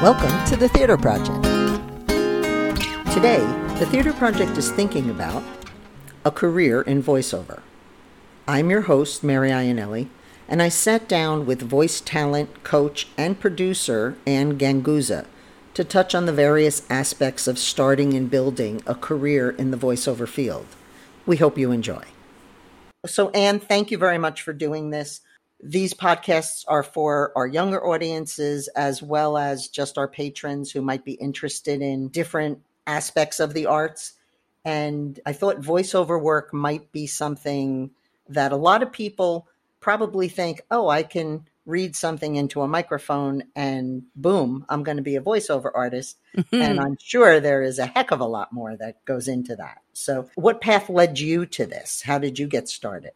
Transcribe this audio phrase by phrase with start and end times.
[0.00, 1.42] Welcome to the Theater Project.
[3.12, 3.44] Today,
[3.80, 5.42] the Theater Project is thinking about
[6.24, 7.62] a career in voiceover.
[8.46, 10.08] I'm your host, Mary Ionelli,
[10.46, 15.26] and I sat down with voice talent coach and producer Anne Ganguzza
[15.74, 20.28] to touch on the various aspects of starting and building a career in the voiceover
[20.28, 20.66] field.
[21.26, 22.04] We hope you enjoy.
[23.04, 25.22] So, Anne, thank you very much for doing this.
[25.60, 31.04] These podcasts are for our younger audiences as well as just our patrons who might
[31.04, 34.12] be interested in different aspects of the arts.
[34.64, 37.90] And I thought voiceover work might be something
[38.28, 39.48] that a lot of people
[39.80, 45.02] probably think, oh, I can read something into a microphone and boom, I'm going to
[45.02, 46.16] be a voiceover artist.
[46.36, 46.62] Mm-hmm.
[46.62, 49.82] And I'm sure there is a heck of a lot more that goes into that.
[49.92, 52.02] So, what path led you to this?
[52.02, 53.12] How did you get started?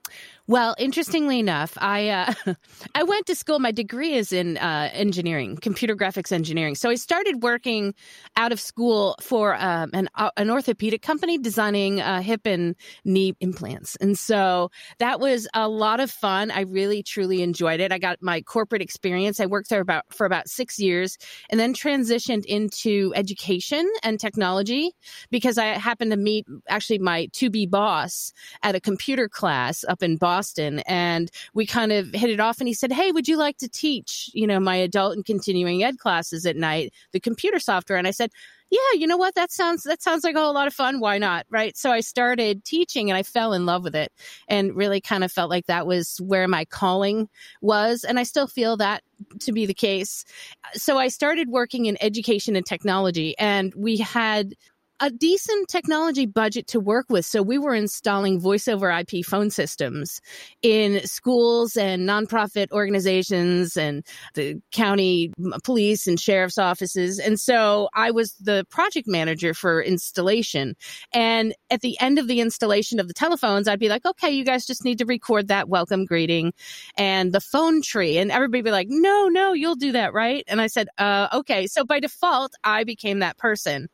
[0.48, 2.34] Well, interestingly enough, I uh,
[2.96, 3.60] I went to school.
[3.60, 6.74] My degree is in uh, engineering, computer graphics engineering.
[6.74, 7.95] So I started working
[8.37, 13.35] out of school for um, an uh, an orthopedic company designing uh, hip and knee
[13.38, 16.51] implants, and so that was a lot of fun.
[16.51, 17.93] I really truly enjoyed it.
[17.93, 19.38] I got my corporate experience.
[19.38, 21.18] I worked there about for about six years,
[21.51, 24.90] and then transitioned into education and technology
[25.30, 28.32] because I happened to meet actually my to be boss
[28.65, 32.59] at a computer class up in Boston Boston and we kind of hit it off
[32.59, 35.85] and he said, Hey, would you like to teach, you know, my adult and continuing
[35.85, 37.96] ed classes at night, the computer software?
[37.96, 38.32] And I said,
[38.73, 39.35] yeah, you know what?
[39.35, 40.98] That sounds that sounds like a whole lot of fun.
[40.98, 41.45] Why not?
[41.51, 41.76] Right.
[41.76, 44.10] So I started teaching and I fell in love with it
[44.48, 47.29] and really kind of felt like that was where my calling
[47.60, 48.02] was.
[48.02, 49.02] And I still feel that
[49.40, 50.24] to be the case.
[50.73, 54.54] So I started working in education and technology and we had
[55.02, 57.26] a decent technology budget to work with.
[57.26, 60.20] So we were installing voice over IP phone systems
[60.62, 65.32] in schools and nonprofit organizations and the county
[65.64, 67.19] police and sheriff's offices.
[67.19, 70.76] And so I was the project manager for installation.
[71.12, 74.44] And at the end of the installation of the telephones, I'd be like, okay, you
[74.44, 76.52] guys just need to record that welcome greeting
[76.96, 78.18] and the phone tree.
[78.18, 80.44] And everybody be like, no, no, you'll do that, right?
[80.46, 81.66] And I said, uh, okay.
[81.66, 83.88] So by default, I became that person.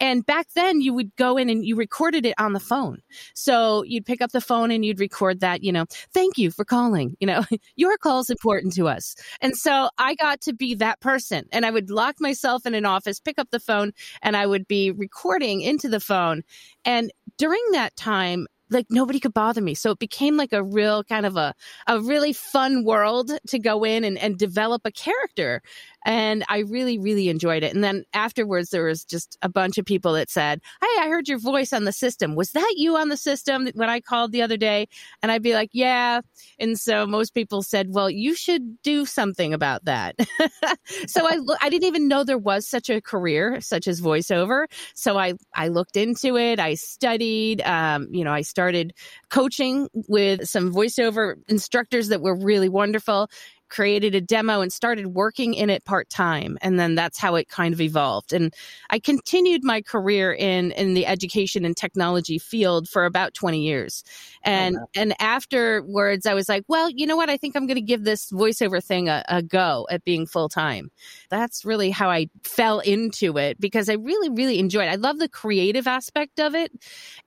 [0.00, 3.00] And back then you would go in and you recorded it on the phone.
[3.34, 6.64] So you'd pick up the phone and you'd record that, you know, thank you for
[6.64, 7.16] calling.
[7.20, 7.44] You know,
[7.76, 9.14] your call is important to us.
[9.40, 12.86] And so I got to be that person and I would lock myself in an
[12.86, 16.42] office, pick up the phone and I would be recording into the phone.
[16.84, 19.74] And during that time, like nobody could bother me.
[19.74, 21.54] So it became like a real kind of a,
[21.86, 25.60] a really fun world to go in and, and develop a character
[26.04, 27.74] and I really, really enjoyed it.
[27.74, 31.28] And then afterwards, there was just a bunch of people that said, Hey, I heard
[31.28, 32.34] your voice on the system.
[32.34, 34.88] Was that you on the system when I called the other day?
[35.22, 36.20] And I'd be like, Yeah.
[36.58, 40.16] And so most people said, Well, you should do something about that.
[41.06, 44.66] so I, I didn't even know there was such a career such as voiceover.
[44.94, 46.58] So I, I looked into it.
[46.58, 48.94] I studied, um, you know, I started
[49.28, 53.28] coaching with some voiceover instructors that were really wonderful
[53.70, 56.58] created a demo and started working in it part time.
[56.60, 58.32] And then that's how it kind of evolved.
[58.32, 58.52] And
[58.90, 64.04] I continued my career in, in the education and technology field for about 20 years.
[64.06, 64.86] Oh, and, oh, wow.
[64.96, 67.30] and afterwards, I was like, well, you know what?
[67.30, 70.48] I think I'm going to give this voiceover thing a, a go at being full
[70.48, 70.90] time.
[71.30, 74.92] That's really how I fell into it because I really, really enjoyed it.
[74.92, 76.72] I love the creative aspect of it.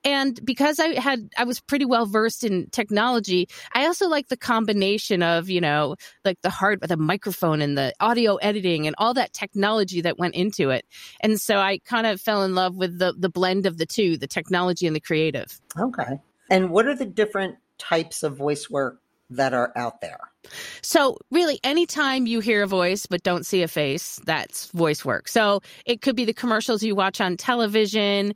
[0.04, 4.38] And because I had, I was pretty well versed in technology, I also like the
[4.38, 8.96] combination of, you know, the like the hard the microphone and the audio editing and
[8.98, 10.86] all that technology that went into it.
[11.22, 14.18] And so I kind of fell in love with the the blend of the two,
[14.18, 15.60] the technology and the creative.
[15.80, 16.20] Okay.
[16.50, 19.00] And what are the different types of voice work
[19.30, 20.20] that are out there?
[20.82, 25.30] So, really, anytime you hear a voice but don't see a face, that's voice work.
[25.30, 28.34] So, it could be the commercials you watch on television,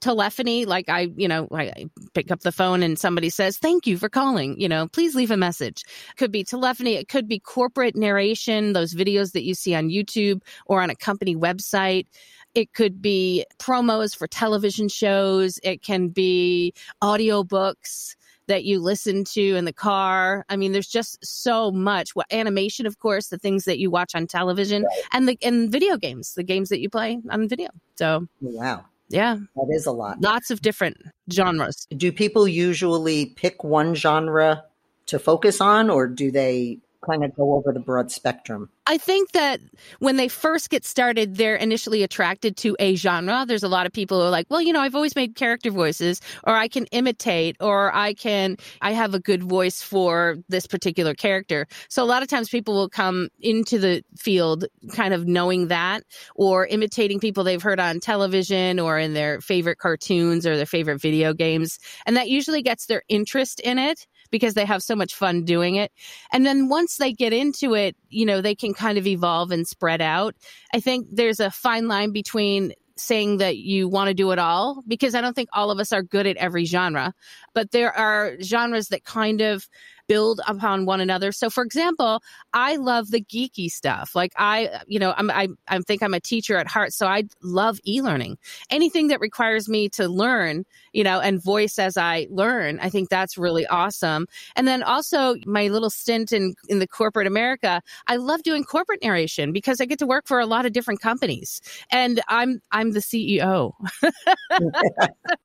[0.00, 3.98] telephony, like I, you know, I pick up the phone and somebody says, thank you
[3.98, 5.84] for calling, you know, please leave a message.
[6.16, 6.94] Could be telephony.
[6.94, 10.96] It could be corporate narration, those videos that you see on YouTube or on a
[10.96, 12.06] company website.
[12.54, 15.60] It could be promos for television shows.
[15.62, 18.16] It can be audiobooks
[18.50, 20.44] that you listen to in the car.
[20.48, 22.16] I mean, there's just so much.
[22.16, 25.02] What animation, of course, the things that you watch on television, right.
[25.12, 27.68] and the and video games, the games that you play on video.
[27.94, 29.36] So wow, yeah.
[29.56, 30.20] That is a lot.
[30.20, 30.96] Lots of different
[31.30, 31.86] genres.
[31.94, 34.64] Do people usually pick one genre
[35.06, 36.78] to focus on or do they
[37.10, 38.70] kind of go over the broad spectrum?
[38.86, 39.60] I think that
[39.98, 43.44] when they first get started, they're initially attracted to a genre.
[43.46, 45.70] There's a lot of people who are like, well, you know, I've always made character
[45.70, 50.66] voices, or I can imitate, or I can, I have a good voice for this
[50.66, 51.66] particular character.
[51.88, 56.02] So a lot of times people will come into the field kind of knowing that,
[56.34, 61.00] or imitating people they've heard on television or in their favorite cartoons or their favorite
[61.00, 61.78] video games.
[62.06, 65.76] And that usually gets their interest in it because they have so much fun doing
[65.76, 65.92] it.
[66.32, 69.66] And then once they get into it, you know, they can kind of evolve and
[69.66, 70.34] spread out.
[70.74, 74.82] I think there's a fine line between saying that you want to do it all
[74.86, 77.14] because I don't think all of us are good at every genre,
[77.54, 79.68] but there are genres that kind of
[80.10, 81.30] build upon one another.
[81.30, 82.20] So, for example,
[82.52, 84.16] I love the geeky stuff.
[84.16, 87.22] Like I, you know, I'm, I, I think I'm a teacher at heart, so I
[87.44, 88.36] love e-learning.
[88.70, 93.08] Anything that requires me to learn, you know, and voice as I learn, I think
[93.08, 94.26] that's really awesome.
[94.56, 99.04] And then also my little stint in in the corporate America, I love doing corporate
[99.04, 101.60] narration because I get to work for a lot of different companies,
[101.92, 103.74] and I'm I'm the CEO.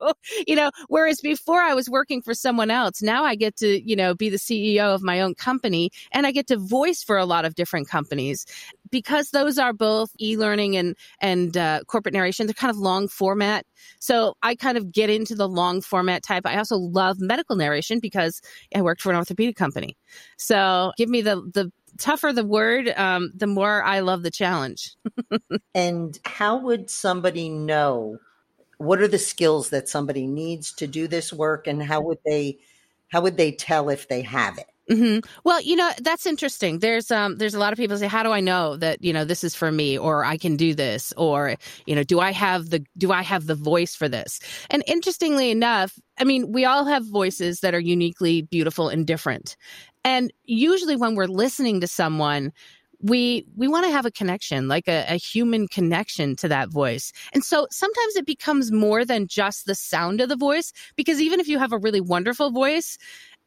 [0.01, 0.13] so,
[0.47, 3.95] you know, whereas before I was working for someone else, now I get to you
[3.95, 7.17] know be the CEO CEO of my own company and I get to voice for
[7.17, 8.45] a lot of different companies
[8.91, 12.47] because those are both e-learning and and uh, corporate narration.
[12.47, 13.65] They're kind of long format,
[13.99, 16.45] so I kind of get into the long format type.
[16.45, 18.41] I also love medical narration because
[18.75, 19.97] I worked for an orthopedic company.
[20.37, 24.95] So give me the the tougher the word, um, the more I love the challenge.
[25.75, 28.17] and how would somebody know?
[28.77, 32.59] What are the skills that somebody needs to do this work, and how would they?
[33.15, 34.65] How would they tell if they have it?
[34.91, 35.25] Mm-hmm.
[35.45, 36.79] Well, you know that's interesting.
[36.79, 39.23] There's um there's a lot of people say, how do I know that you know
[39.23, 42.71] this is for me, or I can do this, or you know, do I have
[42.71, 44.41] the do I have the voice for this?
[44.69, 49.55] And interestingly enough, I mean, we all have voices that are uniquely beautiful and different.
[50.03, 52.51] And usually, when we're listening to someone,
[53.05, 57.11] we we want to have a connection like a, a, human connection to that voice.
[57.33, 61.39] And so sometimes it becomes more than just the sound of the voice because even
[61.39, 62.97] if you have a really wonderful voice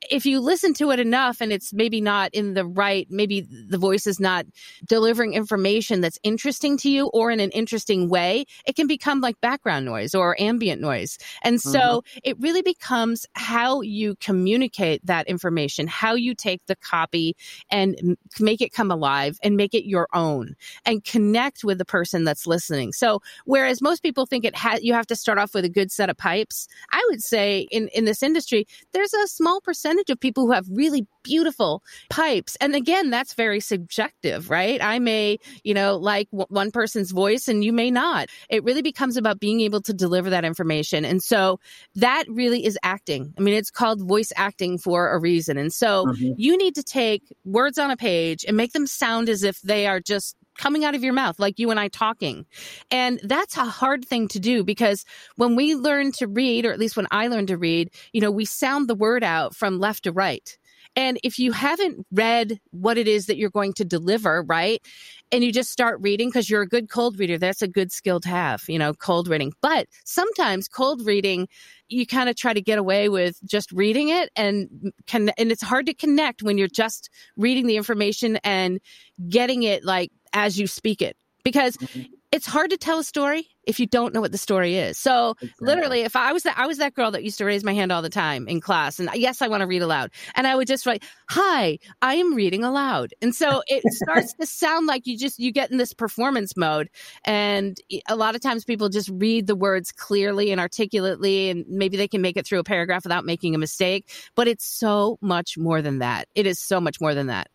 [0.03, 3.79] if you listen to it enough and it's maybe not in the right, maybe the
[3.79, 4.47] voice is not
[4.87, 9.41] delivering information that's interesting to you or in an interesting way, it can become like
[9.41, 11.19] background noise or ambient noise.
[11.43, 12.19] And so mm-hmm.
[12.23, 17.37] it really becomes how you communicate that information, how you take the copy
[17.71, 20.55] and make it come alive and make it your own
[20.85, 22.93] and connect with the person that's listening.
[22.93, 25.91] So whereas most people think it has, you have to start off with a good
[25.91, 30.11] set of pipes, I would say in, in this industry, there's a small percentage percentage
[30.11, 32.57] of people who have really beautiful pipes.
[32.61, 34.83] And again, that's very subjective, right?
[34.83, 38.29] I may, you know, like w- one person's voice and you may not.
[38.51, 41.05] It really becomes about being able to deliver that information.
[41.05, 41.59] And so
[41.95, 43.33] that really is acting.
[43.39, 45.57] I mean, it's called voice acting for a reason.
[45.57, 46.33] And so mm-hmm.
[46.37, 49.87] you need to take words on a page and make them sound as if they
[49.87, 52.45] are just coming out of your mouth, like you and I talking.
[52.91, 55.05] And that's a hard thing to do because
[55.37, 58.31] when we learn to read, or at least when I learned to read, you know,
[58.31, 60.59] we sound the word out from left to right.
[60.97, 64.85] And if you haven't read what it is that you're going to deliver, right?
[65.31, 68.19] And you just start reading because you're a good cold reader, that's a good skill
[68.21, 69.53] to have, you know, cold reading.
[69.61, 71.47] But sometimes cold reading,
[71.89, 75.63] you kind of try to get away with just reading it and can, and it's
[75.63, 78.81] hard to connect when you're just reading the information and
[79.29, 82.03] getting it like as you speak it because mm-hmm.
[82.33, 84.99] it's hard to tell a story if you don't know what the story is.
[84.99, 85.67] So exactly.
[85.67, 87.93] literally, if I was that, I was that girl that used to raise my hand
[87.93, 90.67] all the time in class, and yes, I want to read aloud, and I would
[90.67, 95.17] just write, "Hi, I am reading aloud," and so it starts to sound like you
[95.17, 96.89] just you get in this performance mode,
[97.25, 101.97] and a lot of times people just read the words clearly and articulately, and maybe
[101.97, 105.57] they can make it through a paragraph without making a mistake, but it's so much
[105.57, 106.29] more than that.
[106.35, 107.49] It is so much more than that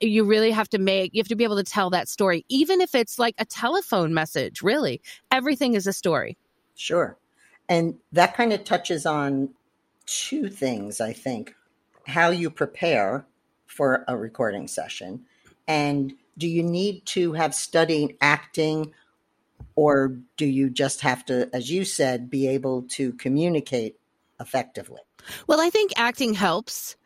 [0.00, 2.80] you really have to make you have to be able to tell that story even
[2.80, 5.00] if it's like a telephone message really.
[5.30, 6.36] Everything is a story.
[6.74, 7.16] Sure.
[7.68, 9.50] And that kind of touches on
[10.06, 11.54] two things i think.
[12.06, 13.26] How you prepare
[13.66, 15.24] for a recording session
[15.66, 18.92] and do you need to have studied acting
[19.74, 23.96] or do you just have to as you said be able to communicate
[24.40, 25.00] effectively?
[25.46, 26.96] Well, I think acting helps.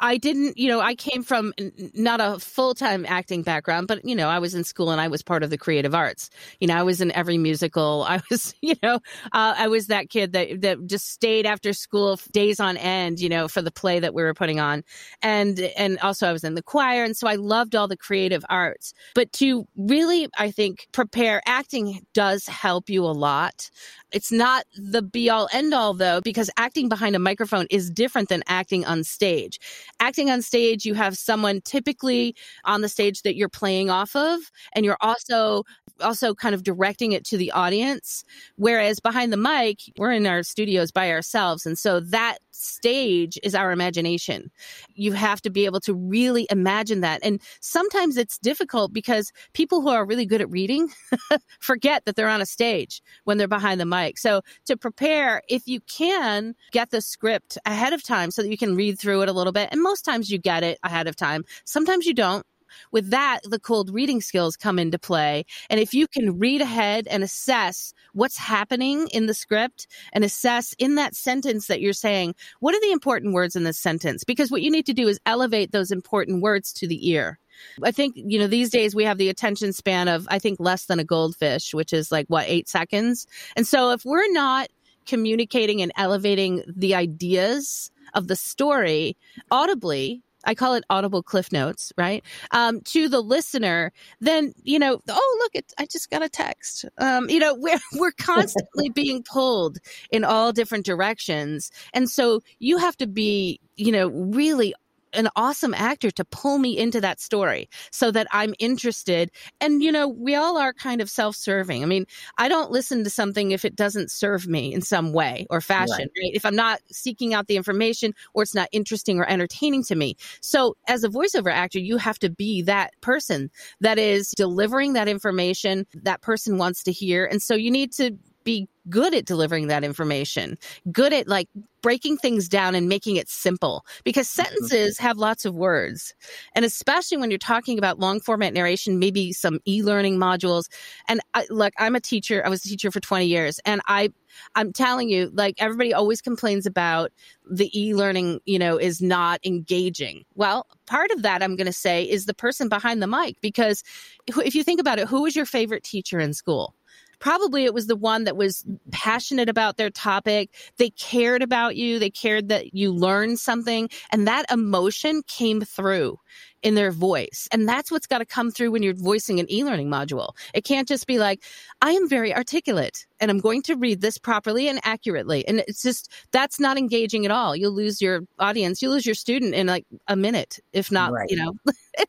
[0.00, 1.52] I didn't, you know, I came from
[1.94, 5.08] not a full time acting background, but, you know, I was in school and I
[5.08, 6.30] was part of the creative arts.
[6.58, 8.04] You know, I was in every musical.
[8.08, 8.94] I was, you know,
[9.32, 13.28] uh, I was that kid that, that just stayed after school days on end, you
[13.28, 14.82] know, for the play that we were putting on.
[15.22, 17.04] And, and also I was in the choir.
[17.04, 18.94] And so I loved all the creative arts.
[19.14, 23.70] But to really, I think, prepare, acting does help you a lot.
[24.12, 28.28] It's not the be all end all though, because acting behind a microphone is different
[28.28, 29.58] than acting on stage
[30.00, 34.40] acting on stage, you have someone typically on the stage that you're playing off of,
[34.74, 35.64] and you're also
[36.00, 38.24] also kind of directing it to the audience.
[38.56, 41.66] Whereas behind the mic, we're in our studios by ourselves.
[41.66, 44.50] And so that stage is our imagination.
[44.94, 47.20] You have to be able to really imagine that.
[47.22, 50.88] And sometimes it's difficult because people who are really good at reading
[51.60, 54.18] forget that they're on a stage when they're behind the mic.
[54.18, 58.58] So to prepare, if you can get the script ahead of time so that you
[58.58, 61.16] can read through it a little bit, and most times you get it ahead of
[61.16, 62.44] time, sometimes you don't
[62.92, 65.44] with that, the cold reading skills come into play.
[65.68, 70.74] And if you can read ahead and assess what's happening in the script and assess
[70.78, 74.24] in that sentence that you're saying, what are the important words in this sentence?
[74.24, 77.38] Because what you need to do is elevate those important words to the ear.
[77.82, 80.86] I think, you know, these days we have the attention span of, I think, less
[80.86, 83.26] than a goldfish, which is like, what, eight seconds?
[83.56, 84.68] And so if we're not
[85.06, 89.16] communicating and elevating the ideas of the story
[89.50, 92.24] audibly, I call it audible cliff notes, right?
[92.50, 96.84] Um, to the listener, then, you know, oh, look, it, I just got a text.
[96.98, 99.78] Um, you know, we're, we're constantly being pulled
[100.10, 101.70] in all different directions.
[101.92, 104.74] And so you have to be, you know, really
[105.12, 109.30] an awesome actor to pull me into that story so that I'm interested.
[109.60, 111.82] And, you know, we all are kind of self serving.
[111.82, 112.06] I mean,
[112.38, 115.96] I don't listen to something if it doesn't serve me in some way or fashion,
[115.98, 116.22] right.
[116.22, 116.34] right.
[116.34, 120.16] If I'm not seeking out the information or it's not interesting or entertaining to me.
[120.40, 123.50] So as a voiceover actor, you have to be that person
[123.80, 127.24] that is delivering that information that person wants to hear.
[127.24, 130.58] And so you need to be good at delivering that information,
[130.90, 131.48] good at like
[131.82, 134.42] breaking things down and making it simple because mm-hmm.
[134.42, 136.14] sentences have lots of words.
[136.54, 140.64] And especially when you're talking about long format narration, maybe some e-learning modules.
[141.08, 142.42] And I, look, I'm a teacher.
[142.44, 144.10] I was a teacher for 20 years and I,
[144.54, 147.10] I'm telling you, like everybody always complains about
[147.50, 150.24] the e-learning, you know, is not engaging.
[150.34, 153.82] Well, part of that I'm going to say is the person behind the mic because
[154.26, 156.74] if you think about it, who was your favorite teacher in school?
[157.20, 160.50] Probably it was the one that was passionate about their topic.
[160.78, 161.98] They cared about you.
[161.98, 166.18] They cared that you learned something and that emotion came through
[166.62, 167.48] in their voice.
[167.52, 170.32] And that's what's got to come through when you're voicing an e-learning module.
[170.52, 171.42] It can't just be like,
[171.80, 175.46] I am very articulate and I'm going to read this properly and accurately.
[175.46, 177.56] And it's just, that's not engaging at all.
[177.56, 178.82] You'll lose your audience.
[178.82, 181.30] You lose your student in like a minute, if not, right.
[181.30, 181.54] you know.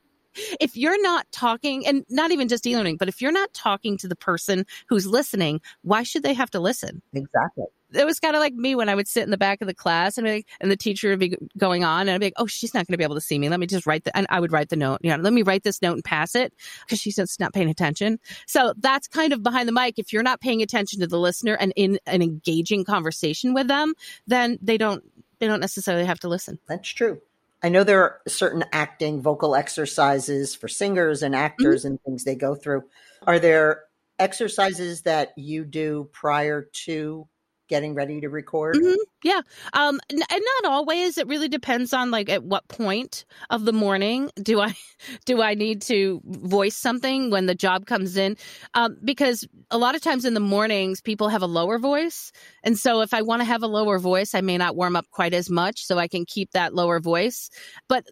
[0.59, 4.07] if you're not talking and not even just e-learning but if you're not talking to
[4.07, 8.39] the person who's listening why should they have to listen exactly it was kind of
[8.39, 10.71] like me when I would sit in the back of the class and like, and
[10.71, 12.97] the teacher would be going on and I'd be like, oh, she's not going to
[12.97, 13.49] be able to see me.
[13.49, 14.99] Let me just write the, and I would write the note.
[15.01, 16.53] You know, let me write this note and pass it
[16.85, 18.19] because she's just not paying attention.
[18.47, 19.95] So that's kind of behind the mic.
[19.97, 23.93] If you're not paying attention to the listener and in an engaging conversation with them,
[24.27, 25.03] then they don't,
[25.39, 26.59] they don't necessarily have to listen.
[26.67, 27.21] That's true.
[27.63, 31.87] I know there are certain acting vocal exercises for singers and actors mm-hmm.
[31.87, 32.83] and things they go through.
[33.27, 33.83] Are there
[34.17, 37.27] exercises that you do prior to
[37.69, 38.75] getting ready to record?
[38.75, 38.95] Mm-hmm.
[39.23, 39.41] Yeah.
[39.73, 40.19] Um, and
[40.63, 41.17] not always.
[41.17, 44.73] It really depends on like at what point of the morning do I
[45.25, 48.35] do I need to voice something when the job comes in?
[48.73, 52.31] Um, because a lot of times in the mornings people have a lower voice,
[52.63, 55.05] and so if I want to have a lower voice, I may not warm up
[55.11, 57.49] quite as much, so I can keep that lower voice.
[57.87, 58.05] But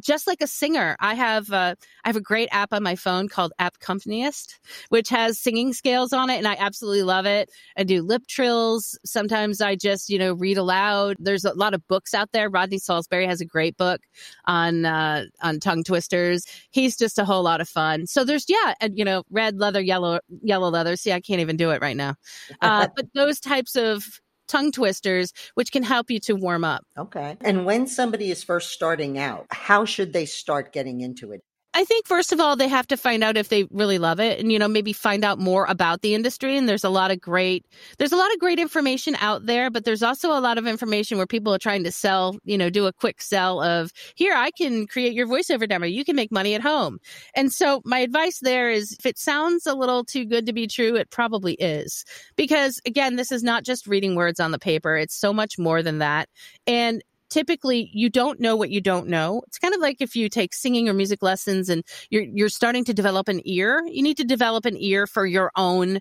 [0.00, 3.28] just like a singer, I have uh, I have a great app on my phone
[3.28, 4.58] called Appcompanyist,
[4.88, 7.50] which has singing scales on it, and I absolutely love it.
[7.76, 8.98] I do lip trills.
[9.04, 11.16] Sometimes I just you know read read aloud.
[11.18, 12.48] There's a lot of books out there.
[12.48, 14.00] Rodney Saulsberry has a great book
[14.46, 16.46] on uh, on tongue twisters.
[16.70, 18.06] He's just a whole lot of fun.
[18.06, 20.96] So there's yeah, and you know, red leather, yellow yellow leather.
[20.96, 22.14] See, I can't even do it right now.
[22.60, 24.04] Uh, but those types of
[24.48, 26.84] tongue twisters, which can help you to warm up.
[26.96, 27.36] Okay.
[27.40, 31.42] And when somebody is first starting out, how should they start getting into it?
[31.76, 34.40] I think first of all, they have to find out if they really love it
[34.40, 36.56] and, you know, maybe find out more about the industry.
[36.56, 37.66] And there's a lot of great,
[37.98, 41.18] there's a lot of great information out there, but there's also a lot of information
[41.18, 44.52] where people are trying to sell, you know, do a quick sell of here, I
[44.52, 45.84] can create your voiceover demo.
[45.84, 46.98] You can make money at home.
[47.34, 50.66] And so my advice there is if it sounds a little too good to be
[50.66, 52.06] true, it probably is
[52.36, 54.96] because again, this is not just reading words on the paper.
[54.96, 56.30] It's so much more than that.
[56.66, 59.42] And typically you don't know what you don't know.
[59.46, 62.84] It's kind of like if you take singing or music lessons and you're you're starting
[62.84, 66.00] to develop an ear, you need to develop an ear for your own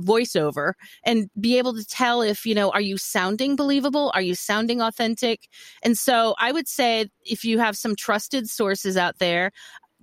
[0.00, 0.72] voiceover
[1.04, 4.10] and be able to tell if, you know, are you sounding believable?
[4.14, 5.48] Are you sounding authentic?
[5.82, 9.52] And so I would say if you have some trusted sources out there,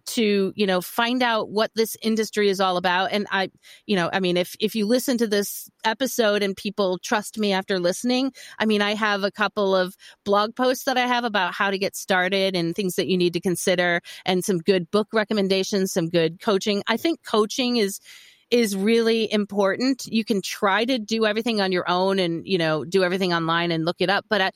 [0.06, 3.50] to you know find out what this industry is all about and i
[3.86, 7.54] you know i mean if if you listen to this episode and people trust me
[7.54, 9.96] after listening i mean i have a couple of
[10.26, 13.34] blog posts that i have about how to get started and things that you need
[13.34, 18.00] to consider and some good book recommendations some good coaching i think coaching is
[18.54, 20.06] is really important.
[20.06, 23.72] You can try to do everything on your own and, you know, do everything online
[23.72, 24.26] and look it up.
[24.30, 24.52] But I,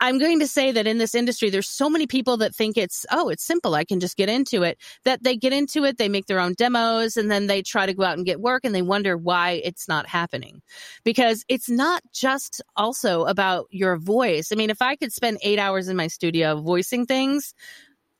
[0.00, 3.04] I'm going to say that in this industry, there's so many people that think it's,
[3.10, 3.74] oh, it's simple.
[3.74, 4.78] I can just get into it.
[5.04, 7.94] That they get into it, they make their own demos, and then they try to
[7.94, 10.62] go out and get work and they wonder why it's not happening.
[11.04, 14.50] Because it's not just also about your voice.
[14.52, 17.54] I mean, if I could spend eight hours in my studio voicing things,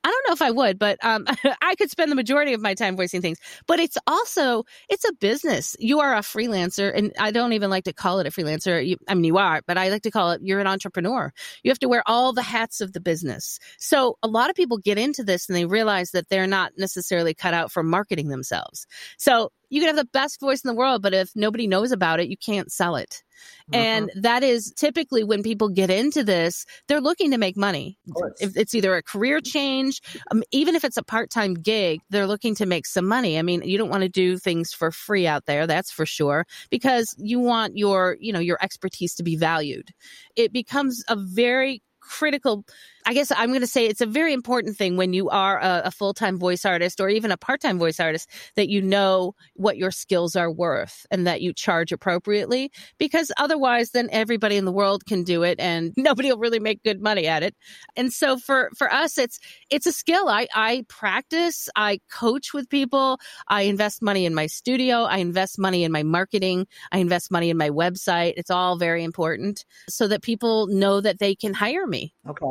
[0.09, 1.27] I don't know if I would, but um,
[1.61, 3.39] I could spend the majority of my time voicing things.
[3.67, 5.77] But it's also it's a business.
[5.79, 8.87] You are a freelancer, and I don't even like to call it a freelancer.
[8.87, 11.31] You, I mean, you are, but I like to call it you're an entrepreneur.
[11.63, 13.59] You have to wear all the hats of the business.
[13.79, 17.35] So a lot of people get into this and they realize that they're not necessarily
[17.35, 18.87] cut out for marketing themselves.
[19.19, 22.21] So you can have the best voice in the world, but if nobody knows about
[22.21, 23.23] it, you can't sell it.
[23.71, 23.75] Mm-hmm.
[23.75, 27.99] And that is typically when people get into this, they're looking to make money.
[28.41, 32.27] If it's either a career change, um, even if it's a part time gig, they're
[32.27, 33.39] looking to make some money.
[33.39, 36.47] I mean, you don't want to do things for free out there, that's for sure,
[36.71, 39.91] because you want your, you know, your expertise to be valued.
[40.37, 42.65] It becomes a very critical
[43.09, 45.83] I guess I'm going to say it's a very important thing when you are a,
[45.87, 49.35] a full time voice artist or even a part time voice artist that you know
[49.55, 54.67] what your skills are worth and that you charge appropriately because otherwise then everybody in
[54.67, 57.57] the world can do it and nobody will really make good money at it.
[57.97, 59.39] And so for, for us, it's,
[59.71, 60.29] it's a skill.
[60.29, 65.59] I, I practice, I coach with people, I invest money in my studio, I invest
[65.59, 68.35] money in my marketing, I invest money in my website.
[68.37, 72.13] It's all very important so that people know that they can hire me.
[72.29, 72.45] Okay.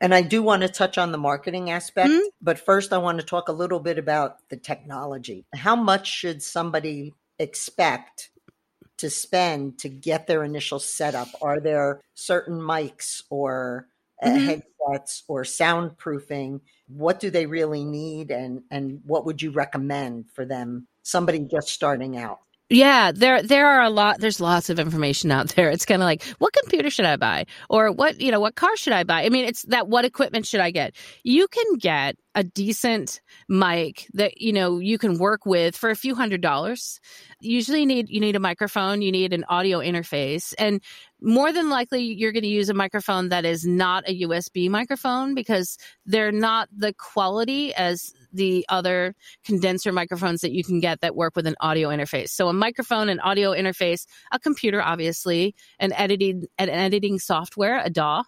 [0.00, 2.28] And I do want to touch on the marketing aspect, mm-hmm.
[2.40, 5.44] but first I want to talk a little bit about the technology.
[5.54, 8.30] How much should somebody expect
[8.98, 11.28] to spend to get their initial setup?
[11.42, 13.88] Are there certain mics or
[14.22, 14.46] uh, mm-hmm.
[14.46, 16.60] headsets or soundproofing?
[16.88, 21.68] What do they really need and and what would you recommend for them somebody just
[21.68, 22.40] starting out?
[22.70, 25.68] Yeah, there there are a lot there's lots of information out there.
[25.70, 28.74] It's kind of like what computer should I buy or what, you know, what car
[28.76, 29.24] should I buy?
[29.24, 30.94] I mean, it's that what equipment should I get?
[31.24, 35.96] You can get a decent mic that you know you can work with for a
[35.96, 37.00] few hundred dollars.
[37.38, 40.80] Usually you need you need a microphone, you need an audio interface and
[41.24, 45.34] more than likely you're going to use a microphone that is not a USB microphone
[45.34, 51.16] because they're not the quality as the other condenser microphones that you can get that
[51.16, 52.28] work with an audio interface.
[52.30, 57.88] So a microphone, an audio interface, a computer, obviously, an editing, an editing software, a
[57.88, 58.24] DAW,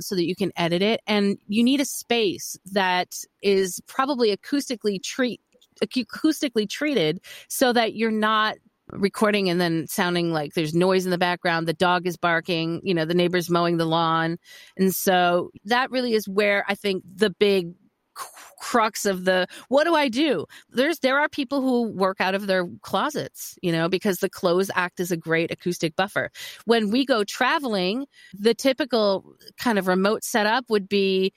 [0.00, 1.00] so that you can edit it.
[1.06, 5.40] And you need a space that is probably acoustically treat
[5.82, 8.56] acoustically treated so that you're not
[8.92, 12.94] recording and then sounding like there's noise in the background the dog is barking you
[12.94, 14.38] know the neighbor's mowing the lawn
[14.76, 17.72] and so that really is where i think the big
[18.60, 20.46] crux of the what do I do?
[20.70, 24.70] There's there are people who work out of their closets, you know, because the clothes
[24.74, 26.30] act as a great acoustic buffer.
[26.66, 31.32] When we go traveling, the typical kind of remote setup would be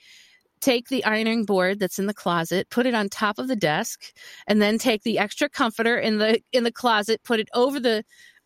[0.64, 4.14] take the ironing board that's in the closet, put it on top of the desk,
[4.48, 8.04] and then take the extra comforter in the in the closet, put it over the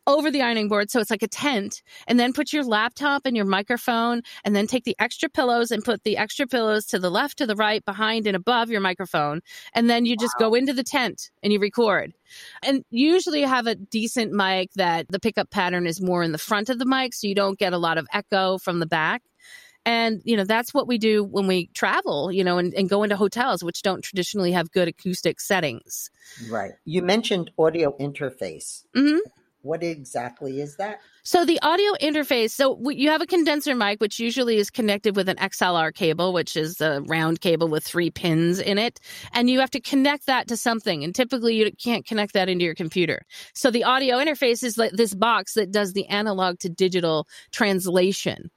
[0.07, 3.35] over the ironing board so it's like a tent and then put your laptop and
[3.35, 7.11] your microphone and then take the extra pillows and put the extra pillows to the
[7.11, 9.41] left to the right behind and above your microphone
[9.73, 10.47] and then you just wow.
[10.47, 12.13] go into the tent and you record
[12.63, 16.37] and usually you have a decent mic that the pickup pattern is more in the
[16.37, 19.21] front of the mic so you don't get a lot of echo from the back
[19.87, 23.03] and, you know, that's what we do when we travel, you know, and, and go
[23.03, 26.11] into hotels, which don't traditionally have good acoustic settings.
[26.51, 26.73] Right.
[26.83, 28.83] You mentioned audio interface.
[28.93, 29.19] Mm-hmm.
[29.61, 30.99] What exactly is that?
[31.27, 35.27] So the audio interface, so you have a condenser mic, which usually is connected with
[35.27, 39.01] an XLR cable, which is a round cable with three pins in it.
[39.33, 41.03] And you have to connect that to something.
[41.03, 43.25] And typically you can't connect that into your computer.
[43.53, 48.49] So the audio interface is like this box that does the analog to digital translation.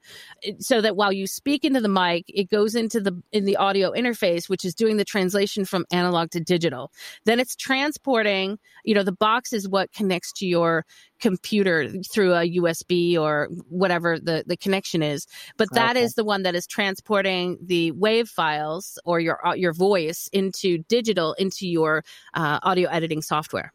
[0.61, 3.90] So that while you speak into the mic, it goes into the, in the audio
[3.90, 6.92] interface, which is doing the translation from analog to digital.
[7.24, 10.85] Then it's transporting, you know, the box is what connects to your
[11.20, 15.26] computer through a USB or whatever the, the connection is.
[15.56, 16.04] But that okay.
[16.04, 20.78] is the one that is transporting the wave files or your uh, your voice into
[20.88, 22.04] digital into your
[22.35, 23.72] uh, audio editing software.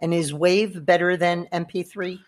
[0.00, 2.18] And is Wave better than MP3?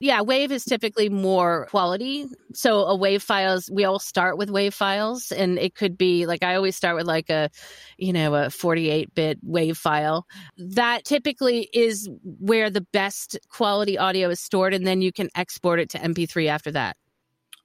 [0.00, 2.26] Yeah, Wave is typically more quality.
[2.52, 6.42] So a WAV files, we all start with Wave files and it could be like
[6.42, 7.50] I always start with like a,
[7.96, 10.26] you know, a 48-bit Wave file.
[10.58, 15.80] That typically is where the best quality audio is stored and then you can export
[15.80, 16.96] it to MP3 after that.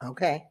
[0.03, 0.45] Okay.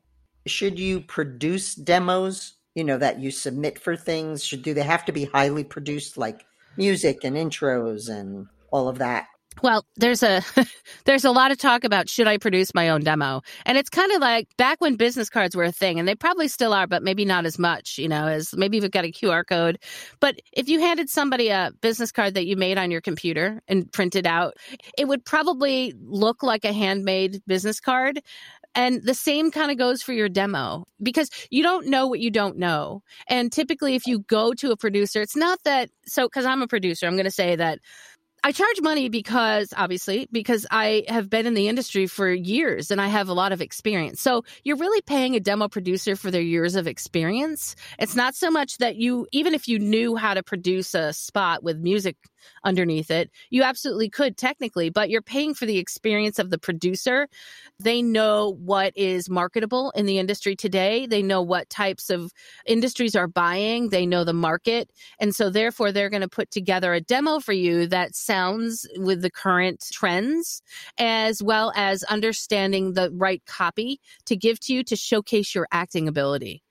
[0.47, 4.45] Should you produce demos, you know, that you submit for things?
[4.45, 6.45] Should do they have to be highly produced like
[6.77, 9.27] music and intros and all of that?
[9.63, 10.43] Well, there's a
[11.05, 14.13] there's a lot of talk about should I produce my own demo, and it's kind
[14.13, 17.03] of like back when business cards were a thing, and they probably still are, but
[17.03, 17.99] maybe not as much.
[17.99, 19.79] You know, as maybe you've got a QR code,
[20.21, 23.91] but if you handed somebody a business card that you made on your computer and
[23.93, 24.55] printed out,
[24.97, 28.21] it would probably look like a handmade business card.
[28.77, 32.31] And the same kind of goes for your demo because you don't know what you
[32.31, 33.03] don't know.
[33.27, 36.69] And typically, if you go to a producer, it's not that so, because I'm a
[36.69, 37.81] producer, I'm going to say that
[38.43, 43.01] I charge money because obviously because I have been in the industry for years and
[43.01, 44.21] I have a lot of experience.
[44.21, 47.77] So you're really paying a demo producer for their years of experience.
[47.99, 51.63] It's not so much that you even if you knew how to produce a spot
[51.63, 52.17] with music
[52.65, 53.31] underneath it.
[53.51, 57.29] You absolutely could technically, but you're paying for the experience of the producer.
[57.79, 61.07] They know what is marketable in the industry today.
[61.07, 62.33] They know what types of
[62.67, 63.89] industries are buying.
[63.89, 64.91] They know the market.
[65.19, 69.23] And so therefore they're going to put together a demo for you that sounds with
[69.23, 70.63] the current trends
[70.99, 76.09] as well as understanding the right copy to give to you to showcase your acting
[76.09, 76.63] ability.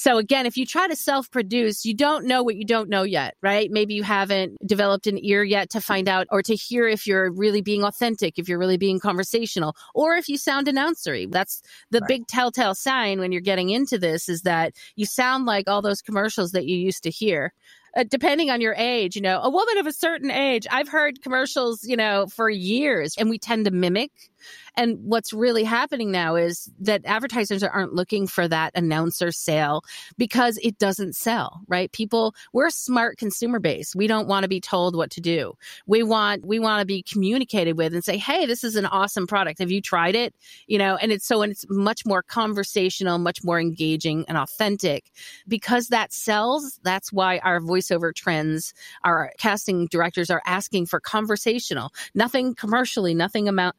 [0.00, 3.02] So again, if you try to self produce, you don't know what you don't know
[3.02, 3.70] yet, right?
[3.70, 7.30] Maybe you haven't developed an ear yet to find out or to hear if you're
[7.30, 11.30] really being authentic, if you're really being conversational, or if you sound announcery.
[11.30, 11.60] That's
[11.90, 12.08] the right.
[12.08, 16.00] big telltale sign when you're getting into this is that you sound like all those
[16.00, 17.52] commercials that you used to hear
[17.96, 21.22] uh, depending on your age, you know, a woman of a certain age, I've heard
[21.22, 24.29] commercials, you know, for years and we tend to mimic.
[24.76, 29.82] And what's really happening now is that advertisers aren't looking for that announcer sale
[30.16, 31.90] because it doesn't sell, right?
[31.92, 33.94] People, we're a smart consumer base.
[33.94, 35.54] We don't want to be told what to do.
[35.86, 39.26] We want, we want to be communicated with and say, Hey, this is an awesome
[39.26, 39.58] product.
[39.58, 40.34] Have you tried it?
[40.66, 45.10] You know, and it's so, and it's much more conversational, much more engaging and authentic
[45.48, 46.78] because that sells.
[46.82, 48.74] That's why our voice voiceover trends,
[49.04, 53.76] our casting directors are asking for conversational, nothing commercially, nothing amount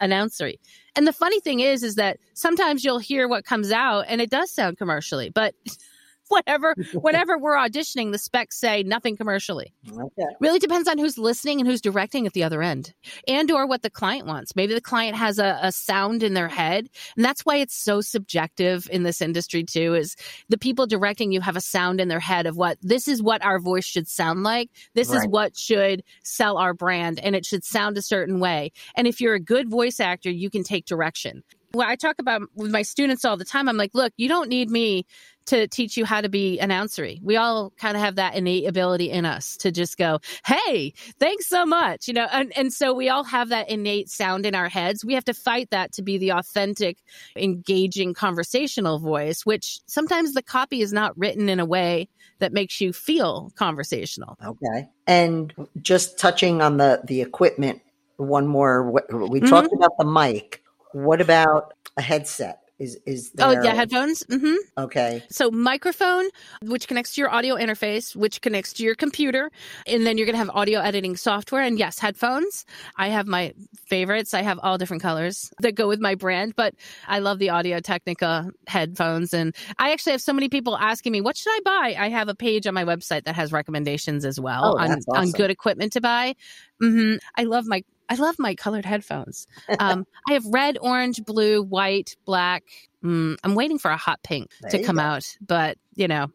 [0.52, 0.60] announcery.
[0.96, 4.30] And the funny thing is, is that sometimes you'll hear what comes out and it
[4.30, 5.54] does sound commercially, but
[6.46, 9.74] whenever whenever we're auditioning, the specs say nothing commercially.
[9.90, 10.24] Okay.
[10.40, 12.94] Really depends on who's listening and who's directing at the other end,
[13.28, 14.56] and or what the client wants.
[14.56, 18.02] Maybe the client has a, a sound in their head, and that's why it's so
[18.02, 19.96] subjective in this industry too.
[19.96, 20.16] Is
[20.50, 23.44] the people directing you have a sound in their head of what this is what
[23.44, 24.70] our voice should sound like.
[24.94, 25.18] This right.
[25.18, 28.72] is what should sell our brand, and it should sound a certain way.
[28.96, 31.44] And if you're a good voice actor, you can take direction.
[31.74, 33.70] Well, I talk about with my students all the time.
[33.70, 35.06] I'm like, look, you don't need me
[35.46, 37.22] to teach you how to be announcery.
[37.22, 41.48] We all kind of have that innate ability in us to just go, Hey, thanks
[41.48, 42.08] so much.
[42.08, 45.04] You know, and, and so we all have that innate sound in our heads.
[45.04, 46.98] We have to fight that to be the authentic,
[47.36, 52.08] engaging conversational voice, which sometimes the copy is not written in a way
[52.40, 54.38] that makes you feel conversational.
[54.44, 54.90] Okay.
[55.08, 57.82] And just touching on the, the equipment,
[58.18, 59.48] one more, we mm-hmm.
[59.48, 60.64] talked about the mic.
[60.92, 62.61] What about a headset?
[62.82, 63.48] Is is there...
[63.48, 64.24] oh yeah headphones?
[64.24, 64.56] Mm-hmm.
[64.76, 65.24] Okay.
[65.30, 66.26] So microphone,
[66.64, 69.52] which connects to your audio interface, which connects to your computer,
[69.86, 71.62] and then you're gonna have audio editing software.
[71.62, 72.66] And yes, headphones.
[72.98, 73.54] I have my
[73.86, 74.34] favorites.
[74.34, 76.74] I have all different colors that go with my brand, but
[77.08, 79.32] I love the Audio Technica headphones.
[79.36, 81.96] And I actually have so many people asking me, what should I buy?
[82.00, 85.04] I have a page on my website that has recommendations as well oh, on awesome.
[85.16, 86.36] on good equipment to buy.
[86.82, 87.18] Mm-hmm.
[87.38, 89.48] I love my I love my colored headphones.
[89.80, 92.64] Um, I have red, orange, blue, white, black.
[93.04, 95.02] Mm, I'm waiting for a hot pink there to come go.
[95.02, 96.28] out, but you know,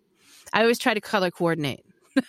[0.53, 1.85] I always try to color coordinate.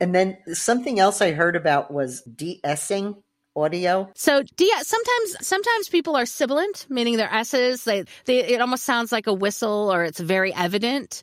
[0.00, 3.16] and then something else I heard about was de-essing
[3.56, 4.10] audio.
[4.14, 7.84] So de- sometimes sometimes people are sibilant, meaning their s's.
[7.84, 11.22] They, they it almost sounds like a whistle or it's very evident.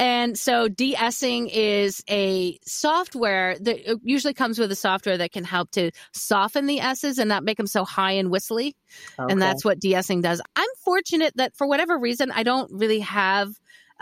[0.00, 5.44] And so de-essing is a software that uh, usually comes with a software that can
[5.44, 8.74] help to soften the S's and not make them so high and whistly.
[9.18, 9.30] Okay.
[9.30, 10.40] And that's what de-essing does.
[10.56, 13.52] I'm fortunate that for whatever reason, I don't really have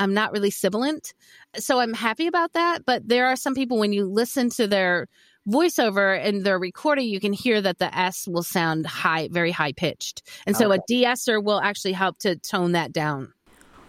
[0.01, 1.13] I'm not really sibilant.
[1.57, 2.87] So I'm happy about that.
[2.87, 5.09] But there are some people when you listen to their
[5.49, 9.73] voiceover and their recording, you can hear that the S will sound high, very high
[9.73, 10.23] pitched.
[10.47, 10.77] And so okay.
[10.77, 13.33] a de-esser will actually help to tone that down.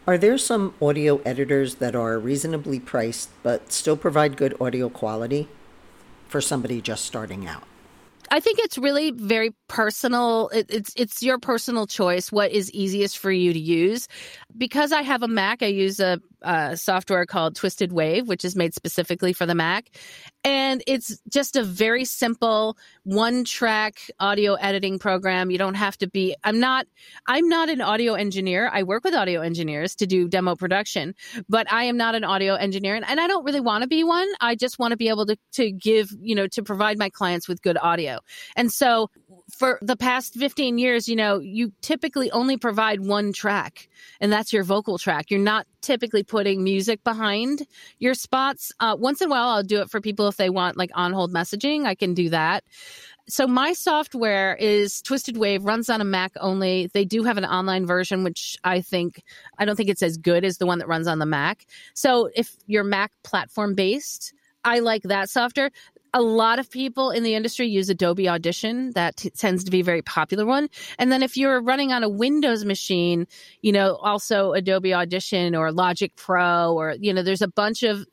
[0.10, 5.48] Are there some audio editors that are reasonably priced but still provide good audio quality
[6.28, 7.62] for somebody just starting out?
[8.32, 10.50] I think it's really very personal.
[10.50, 12.32] It, it's it's your personal choice.
[12.32, 14.08] What is easiest for you to use?
[14.58, 18.56] Because I have a Mac, I use a, a software called Twisted Wave, which is
[18.56, 19.92] made specifically for the Mac,
[20.44, 25.52] and it's just a very simple one track audio editing program.
[25.52, 26.36] You don't have to be.
[26.44, 26.88] I'm not.
[27.28, 28.70] I'm not an audio engineer.
[28.72, 31.14] I work with audio engineers to do demo production,
[31.50, 34.04] but I am not an audio engineer, and, and I don't really want to be
[34.04, 34.28] one.
[34.40, 37.48] I just want to be able to to give you know to provide my clients
[37.48, 38.20] with good audio.
[38.56, 39.10] And so
[39.58, 43.90] for the past 15 years, you know, you typically only provide one track,
[44.22, 45.32] and that's your vocal track.
[45.32, 47.66] You're not typically putting music behind
[48.00, 48.72] your spots.
[48.80, 51.14] Uh, once in a while, I'll do it for people if they want like on
[51.14, 51.86] hold messaging.
[51.86, 52.64] I can do that.
[53.28, 56.90] So my software is Twisted Wave, runs on a Mac only.
[56.94, 59.24] They do have an online version, which I think
[59.58, 61.66] I don't think it's as good as the one that runs on the Mac.
[61.94, 65.70] So if you're Mac platform based, I like that software
[66.14, 68.92] a lot of people in the industry use Adobe Audition.
[68.92, 70.70] That t- tends to be a very popular one.
[70.98, 73.28] And then if you're running on a Windows machine,
[73.62, 78.06] you know, also Adobe Audition or Logic Pro or, you know, there's a bunch of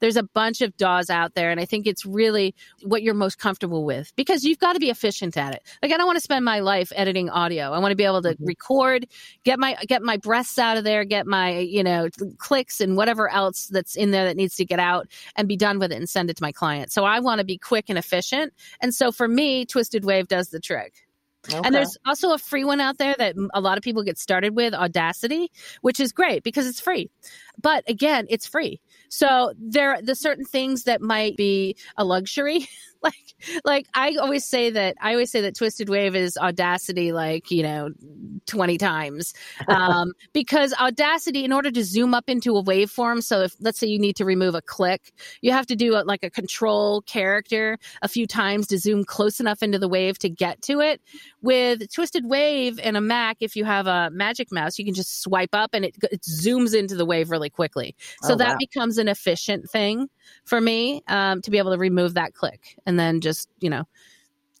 [0.00, 3.38] there's a bunch of DAWs out there, and I think it's really what you're most
[3.38, 5.62] comfortable with because you've got to be efficient at it.
[5.82, 7.72] Like I don't want to spend my life editing audio.
[7.72, 8.44] I want to be able to mm-hmm.
[8.44, 9.06] record,
[9.44, 12.08] get my get my breaths out of there, get my you know
[12.38, 15.78] clicks and whatever else that's in there that needs to get out, and be done
[15.78, 16.92] with it and send it to my client.
[16.92, 20.48] So I want to be quick and efficient, and so for me, Twisted Wave does
[20.48, 21.04] the trick.
[21.48, 21.60] Okay.
[21.62, 24.56] And there's also a free one out there that a lot of people get started
[24.56, 25.50] with, Audacity,
[25.82, 27.10] which is great because it's free.
[27.60, 28.80] But again, it's free.
[29.14, 32.66] So there are the certain things that might be a luxury
[33.44, 37.50] like like I always say that I always say that Twisted Wave is Audacity like,
[37.50, 37.90] you know,
[38.46, 39.34] 20 times.
[39.68, 43.86] Um, because Audacity in order to zoom up into a waveform, so if let's say
[43.86, 45.12] you need to remove a click,
[45.42, 49.40] you have to do a, like a control character a few times to zoom close
[49.40, 51.00] enough into the wave to get to it.
[51.42, 55.20] With Twisted Wave and a Mac, if you have a Magic Mouse, you can just
[55.22, 57.94] swipe up and it, it zooms into the wave really quickly.
[58.22, 58.56] So oh, that wow.
[58.58, 60.08] becomes an efficient thing
[60.44, 63.84] for me um, to be able to remove that click and then just you know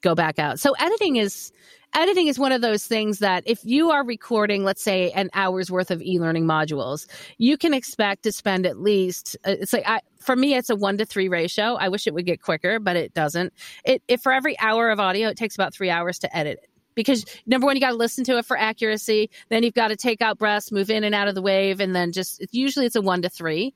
[0.02, 0.60] go back out.
[0.60, 1.52] So editing is
[1.94, 5.70] editing is one of those things that if you are recording let's say an hour's
[5.70, 7.06] worth of e-learning modules
[7.38, 10.76] you can expect to spend at least uh, it's like I, for me it's a
[10.76, 13.52] one to three ratio i wish it would get quicker but it doesn't
[13.84, 16.68] it, it for every hour of audio it takes about three hours to edit it
[16.94, 19.28] because number one, you got to listen to it for accuracy.
[19.48, 21.92] Then you've got to take out breaths, move in and out of the wave, and
[21.92, 23.74] then just usually it's a one to three.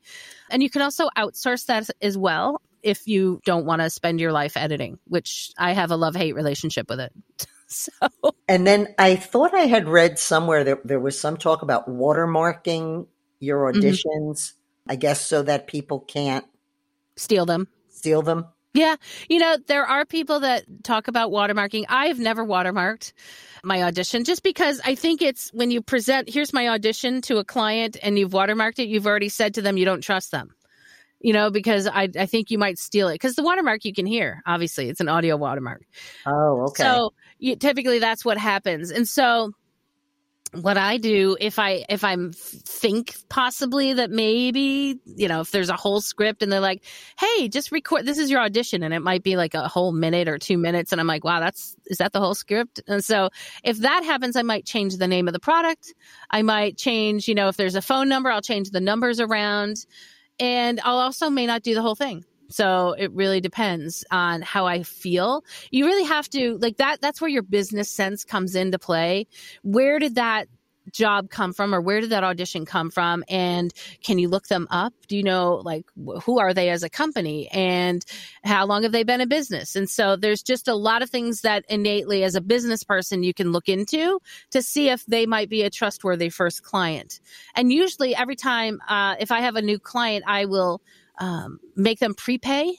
[0.50, 4.32] And you can also outsource that as well if you don't want to spend your
[4.32, 7.12] life editing, which I have a love hate relationship with it.
[7.66, 7.90] so.
[8.48, 13.06] And then I thought I had read somewhere that there was some talk about watermarking
[13.40, 13.80] your mm-hmm.
[13.80, 14.90] auditions, mm-hmm.
[14.92, 16.46] I guess, so that people can't
[17.16, 17.68] steal them.
[17.90, 18.46] Steal them.
[18.74, 18.96] Yeah.
[19.28, 21.86] You know, there are people that talk about watermarking.
[21.88, 23.12] I've never watermarked
[23.64, 27.44] my audition just because I think it's when you present, here's my audition to a
[27.44, 30.54] client and you've watermarked it, you've already said to them you don't trust them.
[31.20, 34.06] You know, because I, I think you might steal it because the watermark you can
[34.06, 35.82] hear, obviously, it's an audio watermark.
[36.26, 36.84] Oh, okay.
[36.84, 38.92] So you, typically that's what happens.
[38.92, 39.52] And so
[40.52, 45.68] what I do if I if I'm think possibly that maybe you know if there's
[45.68, 46.84] a whole script and they're like,
[47.18, 50.26] hey, just record this is your audition and it might be like a whole minute
[50.26, 52.80] or two minutes and I'm like, wow, that's is that the whole script?
[52.86, 53.28] And so
[53.62, 55.92] if that happens, I might change the name of the product.
[56.30, 59.84] I might change, you know, if there's a phone number, I'll change the numbers around,
[60.38, 62.24] and I'll also may not do the whole thing.
[62.50, 65.44] So it really depends on how I feel.
[65.70, 69.26] You really have to like that that's where your business sense comes into play.
[69.62, 70.48] Where did that
[70.92, 73.72] job come from or where did that audition come from and
[74.02, 74.92] can you look them up?
[75.08, 75.86] Do you know like
[76.22, 78.04] who are they as a company and
[78.44, 79.76] how long have they been in business?
[79.76, 83.34] And so there's just a lot of things that innately as a business person you
[83.34, 84.20] can look into
[84.50, 87.20] to see if they might be a trustworthy first client.
[87.54, 90.80] And usually every time uh, if i have a new client i will
[91.18, 92.74] um, make them prepay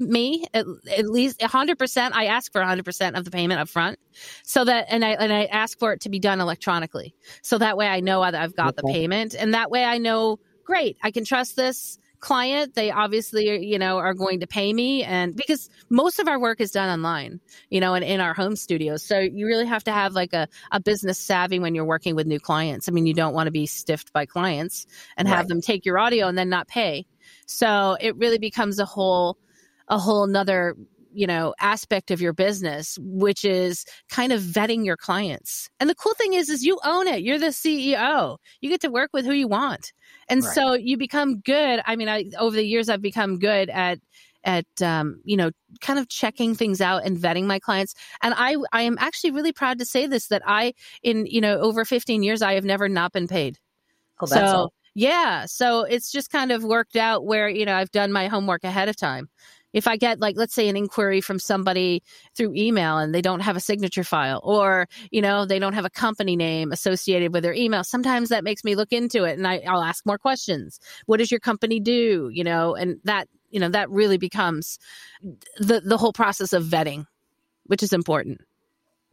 [0.00, 3.98] me at, at least 100% i ask for 100% of the payment up front
[4.42, 7.14] so that and i and i ask for it to be done electronically.
[7.42, 8.82] So that way i know that i've got okay.
[8.82, 12.74] the payment and that way i know great i can trust this client.
[12.74, 16.60] They obviously you know are going to pay me and because most of our work
[16.60, 19.02] is done online you know and in our home studios.
[19.02, 22.26] So you really have to have like a, a business savvy when you're working with
[22.26, 22.88] new clients.
[22.88, 24.86] I mean you don't want to be stiffed by clients
[25.16, 25.36] and right.
[25.36, 27.06] have them take your audio and then not pay.
[27.46, 29.38] So it really becomes a whole
[29.88, 30.74] a whole nother
[31.12, 35.68] you know aspect of your business which is kind of vetting your clients.
[35.80, 37.22] And the cool thing is is you own it.
[37.22, 39.92] You're the ceo you get to work with who you want.
[40.28, 40.54] And right.
[40.54, 41.80] so you become good.
[41.86, 43.98] I mean i over the years i've become good at
[44.44, 47.94] at um, you know kind of checking things out and vetting my clients.
[48.22, 50.72] And i i am actually really proud to say this that i
[51.02, 53.58] in you know over 15 years i have never not been paid.
[54.20, 54.72] Oh, that's so all.
[54.94, 55.46] yeah.
[55.46, 58.88] So it's just kind of worked out where you know i've done my homework ahead
[58.88, 59.28] of time
[59.72, 62.02] if I get like let's say an inquiry from somebody
[62.34, 65.84] through email and they don't have a signature file or you know they don't have
[65.84, 69.46] a company name associated with their email sometimes that makes me look into it and
[69.46, 70.80] I, I'll ask more questions.
[71.06, 72.30] What does your company do?
[72.32, 74.78] You know and that you know that really becomes
[75.58, 77.06] the the whole process of vetting
[77.64, 78.40] which is important.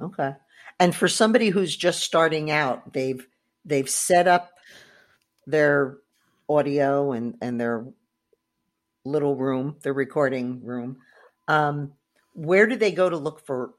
[0.02, 0.34] Okay.
[0.80, 3.26] And for somebody who's just starting out they've
[3.66, 4.52] they've set up
[5.48, 5.98] their
[6.48, 7.86] audio and and their
[9.06, 10.98] little room, the recording room.
[11.48, 11.94] Um,
[12.34, 13.72] where do they go to look for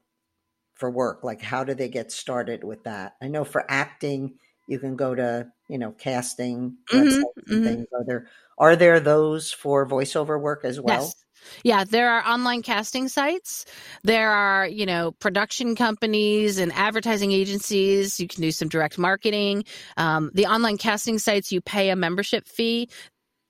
[0.75, 1.23] for work?
[1.23, 3.15] Like, how do they get started with that?
[3.21, 4.35] I know for acting,
[4.67, 7.07] you can go to you know casting mm-hmm,
[7.53, 7.63] mm-hmm.
[7.63, 7.87] things.
[7.93, 11.03] Are there are there those for voiceover work as well?
[11.03, 11.15] Yes.
[11.63, 13.65] Yeah, there are online casting sites.
[14.03, 18.19] There are, you know, production companies and advertising agencies.
[18.19, 19.63] You can do some direct marketing.
[19.97, 22.89] Um, the online casting sites, you pay a membership fee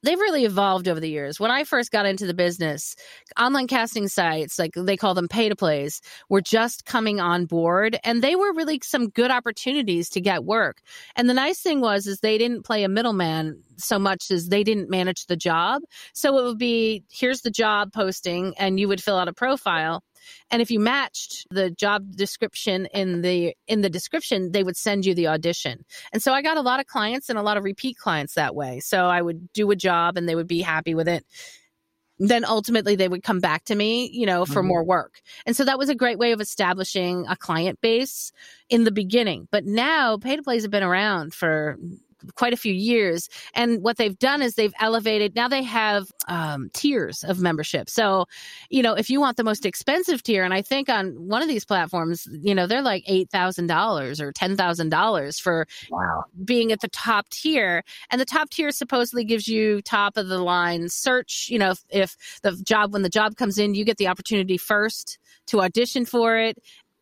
[0.03, 1.39] they've really evolved over the years.
[1.39, 2.95] When I first got into the business,
[3.39, 7.97] online casting sites, like they call them pay to plays, were just coming on board
[8.03, 10.81] and they were really some good opportunities to get work.
[11.15, 14.63] And the nice thing was is they didn't play a middleman so much as they
[14.63, 15.81] didn't manage the job.
[16.13, 20.03] So it would be here's the job posting and you would fill out a profile
[20.51, 25.05] and if you matched the job description in the in the description they would send
[25.05, 27.63] you the audition and so i got a lot of clients and a lot of
[27.63, 30.93] repeat clients that way so i would do a job and they would be happy
[30.95, 31.25] with it
[32.19, 34.69] then ultimately they would come back to me, you know, for mm-hmm.
[34.69, 35.21] more work.
[35.45, 38.31] And so that was a great way of establishing a client base
[38.69, 39.47] in the beginning.
[39.51, 41.77] But now pay to plays have been around for
[42.35, 43.29] quite a few years.
[43.53, 47.89] And what they've done is they've elevated, now they have um, tiers of membership.
[47.89, 48.25] So,
[48.69, 51.47] you know, if you want the most expensive tier, and I think on one of
[51.47, 56.23] these platforms, you know, they're like $8,000 or $10,000 for wow.
[56.43, 57.83] being at the top tier.
[58.09, 61.47] And the top tier supposedly gives you top of the line search.
[61.49, 64.57] You know, if, if the job, when the job comes in, you get the opportunity
[64.57, 66.57] first to audition for it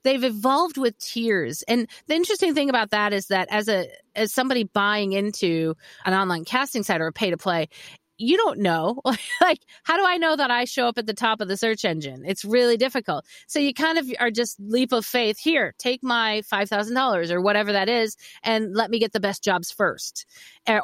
[0.05, 1.63] they've evolved with tiers.
[1.67, 6.13] And the interesting thing about that is that as a as somebody buying into an
[6.13, 7.67] online casting site or a pay to play,
[8.17, 9.01] you don't know.
[9.41, 11.83] Like how do i know that i show up at the top of the search
[11.83, 12.23] engine?
[12.25, 13.25] It's really difficult.
[13.47, 17.73] So you kind of are just leap of faith here take my $5000 or whatever
[17.73, 20.25] that is and let me get the best jobs first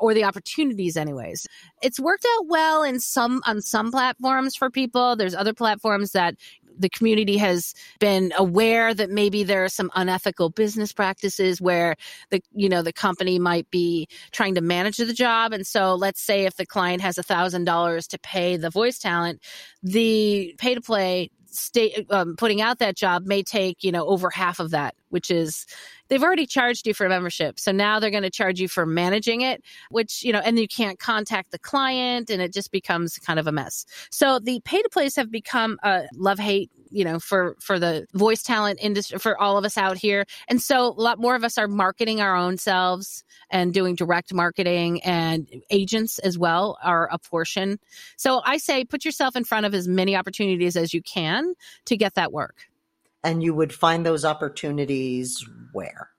[0.02, 1.48] or the opportunities anyways.
[1.82, 5.16] It's worked out well in some on some platforms for people.
[5.16, 6.36] There's other platforms that
[6.78, 11.96] the community has been aware that maybe there are some unethical business practices where
[12.30, 15.54] the you know the company might be trying to manage the job.
[15.54, 19.00] And so let's say if the client has a thousand dollars to pay the voice
[19.00, 19.42] talent
[19.84, 24.30] the pay to play state um, putting out that job may take you know over
[24.30, 25.66] half of that which is
[26.10, 27.60] they've already charged you for membership.
[27.60, 30.68] So now they're going to charge you for managing it which you know and you
[30.68, 33.86] can't contact the client and it just becomes kind of a mess.
[34.10, 38.06] So the pay to plays have become a love hate you know for for the
[38.14, 40.26] voice talent industry for all of us out here.
[40.48, 44.34] And so a lot more of us are marketing our own selves and doing direct
[44.34, 47.80] marketing and agents as well are a portion.
[48.18, 51.54] So i say put yourself in front of as many opportunities as you can
[51.86, 52.71] to get that work
[53.24, 56.11] and you would find those opportunities where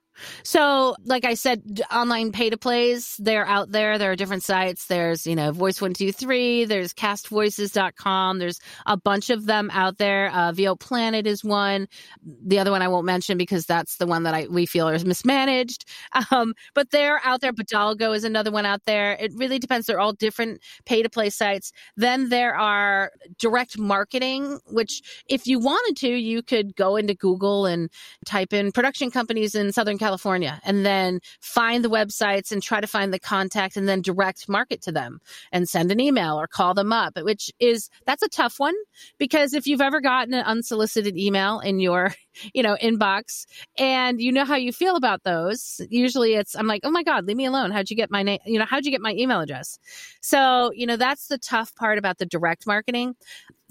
[0.42, 3.98] so, like I said, online pay to plays, they're out there.
[3.98, 4.86] There are different sites.
[4.86, 8.38] There's, you know, Voice123, there's castvoices.com.
[8.38, 10.30] There's a bunch of them out there.
[10.32, 11.88] Uh, VO Planet is one.
[12.22, 15.04] The other one I won't mention because that's the one that I we feel is
[15.04, 15.84] mismanaged.
[16.30, 17.52] Um, but they're out there.
[17.52, 19.16] Bodalgo is another one out there.
[19.18, 19.86] It really depends.
[19.86, 21.72] They're all different pay to play sites.
[21.96, 27.66] Then there are direct marketing, which if you wanted to, you could go into Google
[27.66, 27.90] and
[28.24, 32.88] type in production companies in Southern California and then find the websites and try to
[32.88, 35.20] find the contact and then direct market to them
[35.52, 38.74] and send an email or call them up, which is that's a tough one
[39.16, 42.12] because if you've ever gotten an unsolicited email in your,
[42.54, 43.46] you know, inbox
[43.78, 47.26] and you know how you feel about those, usually it's I'm like, "Oh my god,
[47.26, 47.70] leave me alone.
[47.70, 48.38] How'd you get my name?
[48.46, 49.78] You know, how'd you get my email address?"
[50.20, 53.14] So, you know, that's the tough part about the direct marketing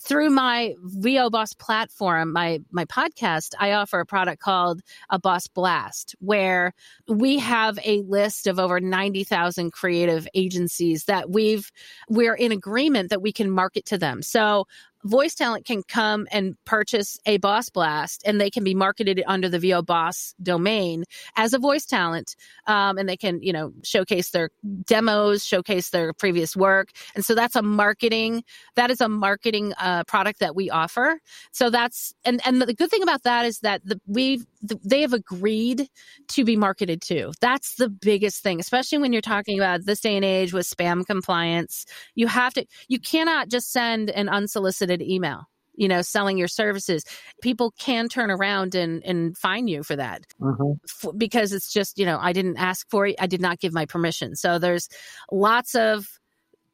[0.01, 5.47] through my VO Boss platform, my my podcast, I offer a product called a Boss
[5.47, 6.73] Blast, where
[7.07, 11.71] we have a list of over ninety thousand creative agencies that we've
[12.09, 14.21] we're in agreement that we can market to them.
[14.21, 14.65] So
[15.03, 19.49] voice talent can come and purchase a boss blast and they can be marketed under
[19.49, 21.03] the vo boss domain
[21.35, 22.35] as a voice talent
[22.67, 24.49] um, and they can you know showcase their
[24.85, 26.89] demos showcase their previous work.
[27.15, 28.43] And so that's a marketing
[28.75, 31.19] that is a marketing uh, product that we offer.
[31.51, 35.13] So that's and and the good thing about that is that the we've they have
[35.13, 35.87] agreed
[36.29, 37.31] to be marketed to.
[37.41, 41.05] That's the biggest thing especially when you're talking about this day and age with spam
[41.05, 41.85] compliance.
[42.15, 47.03] You have to you cannot just send an unsolicited email you know selling your services.
[47.41, 50.25] People can turn around and and fine you for that.
[50.39, 50.73] Mm-hmm.
[50.85, 53.15] f- because it's just you know i didn't ask for it.
[53.19, 54.35] I did not give my permission.
[54.35, 54.87] So there's
[55.31, 56.07] lots of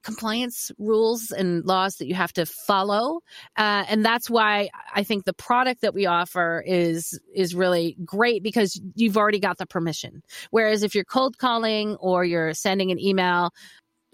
[0.04, 3.20] compliance rules and laws that you have to follow.
[3.58, 8.44] Uh, and that's why i think the product that we offer is is really great
[8.44, 10.22] because you've already got the permission.
[10.52, 13.52] Whereas if you're cold calling or you're sending an email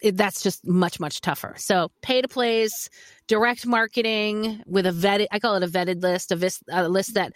[0.04, 1.56] it, that's just much much tougher.
[1.58, 2.90] So pay to plays
[3.28, 7.14] direct marketing with a vetted i call it a vetted list a, vis, a list
[7.14, 7.32] that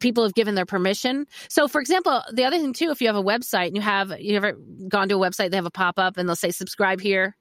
[0.00, 1.26] people have given their permission.
[1.48, 4.12] So for example the other thing too if you have a website and you have
[4.20, 4.54] you ever
[4.88, 7.36] gone to a website they have a pop-up and they'll say subscribe here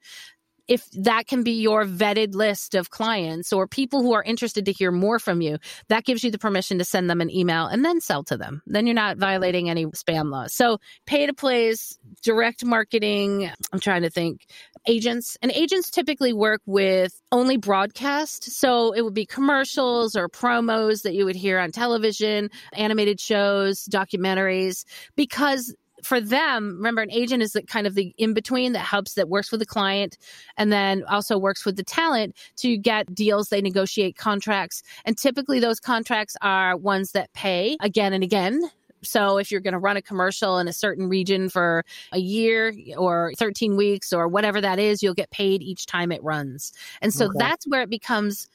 [0.69, 4.71] if that can be your vetted list of clients or people who are interested to
[4.71, 5.57] hear more from you,
[5.89, 8.61] that gives you the permission to send them an email and then sell to them.
[8.67, 10.53] Then you're not violating any spam laws.
[10.53, 14.45] So pay to plays, direct marketing, I'm trying to think,
[14.87, 15.37] agents.
[15.41, 18.43] And agents typically work with only broadcast.
[18.51, 23.85] So it would be commercials or promos that you would hear on television, animated shows,
[23.85, 25.73] documentaries, because
[26.03, 29.29] for them, remember, an agent is the kind of the in between that helps, that
[29.29, 30.17] works with the client,
[30.57, 33.49] and then also works with the talent to get deals.
[33.49, 38.61] They negotiate contracts, and typically those contracts are ones that pay again and again.
[39.01, 42.73] So if you're going to run a commercial in a certain region for a year
[42.97, 46.73] or 13 weeks or whatever that is, you'll get paid each time it runs.
[47.01, 47.39] And so Okay.
[47.39, 48.49] that's where it becomes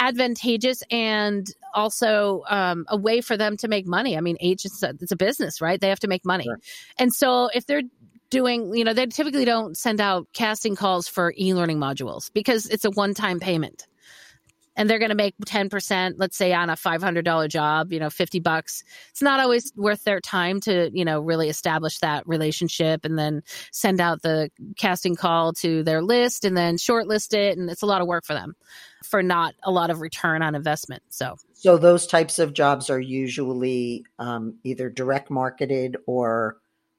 [0.00, 4.16] advantageous and also um, a way for them to make money.
[4.16, 5.80] I mean, agents, it's a business, right?
[5.80, 6.44] They have to make money.
[6.44, 6.58] Sure.
[6.98, 7.82] And so if they're
[8.30, 12.66] doing, you know, they typically don't send out casting calls for e learning modules because
[12.66, 13.86] it's a one time payment.
[14.76, 18.40] And they're going to make 10%, let's say on a $500 job, you know, 50
[18.40, 18.84] bucks.
[19.10, 23.42] It's not always worth their time to, you know, really establish that relationship and then
[23.72, 27.56] send out the casting call to their list and then shortlist it.
[27.56, 28.54] And it's a lot of work for them
[29.02, 31.02] for not a lot of return on investment.
[31.08, 36.58] So, So those types of jobs are usually um, either direct marketed or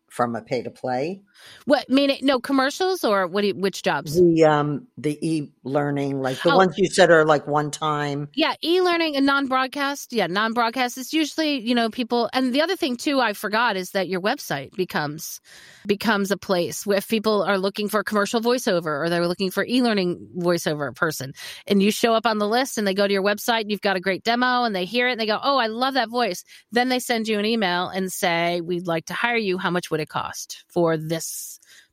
[0.10, 1.22] from a pay to play.
[1.66, 4.16] What mean no commercials or what do you, which jobs?
[4.16, 6.58] The um the e learning, like the Oh.
[6.58, 8.30] ones you said are like one time.
[8.36, 10.14] Yeah, e-learning and non-broadcast.
[10.14, 13.92] Yeah, non-broadcast is usually, you know, people and the other thing too I forgot is
[13.92, 15.42] that your website becomes
[15.86, 19.66] becomes a place where if people are looking for commercial voiceover or they're looking for
[19.66, 21.34] e-learning voiceover person
[21.66, 23.82] and you show up on the list and they go to your website and you've
[23.82, 26.10] got a great demo and they hear it and they go, "Oh, I love that
[26.10, 29.58] voice." Then they send you an email and say, "We'd like to hire you.
[29.58, 31.26] How much would it cost for this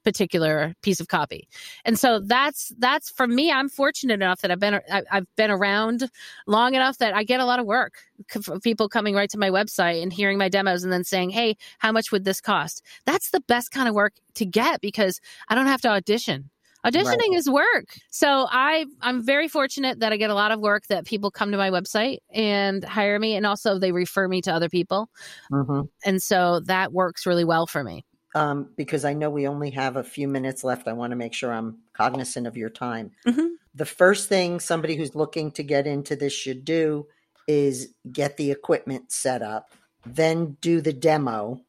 [0.05, 1.49] particular piece of copy?"
[1.85, 3.51] And so that's that's for me.
[3.53, 6.11] I'm fortunate enough that I've been I- I've been around
[6.47, 7.95] long enough that I get a lot of work
[8.63, 11.93] people coming right to my website and hearing my demos and then saying, "Hey, how
[11.93, 15.67] much would this cost?" That's the best kind of work to get because I don't
[15.67, 16.51] have to audition.
[16.85, 17.87] Auditioning is work.
[18.11, 21.51] So I I'm very fortunate that I get a lot of work that people come
[21.51, 25.09] to my website and hire me and also they refer me to other people.
[25.51, 28.05] hmm And so that works really well for me.
[28.35, 30.89] Um, because I know we only have a few minutes left.
[30.89, 33.13] I want to make sure I'm cognizant of your time.
[33.27, 33.51] Mhm.
[33.75, 37.07] The first thing somebody who's looking to get into this should do
[37.47, 39.71] is get the equipment set up,
[40.05, 41.61] then do the demo,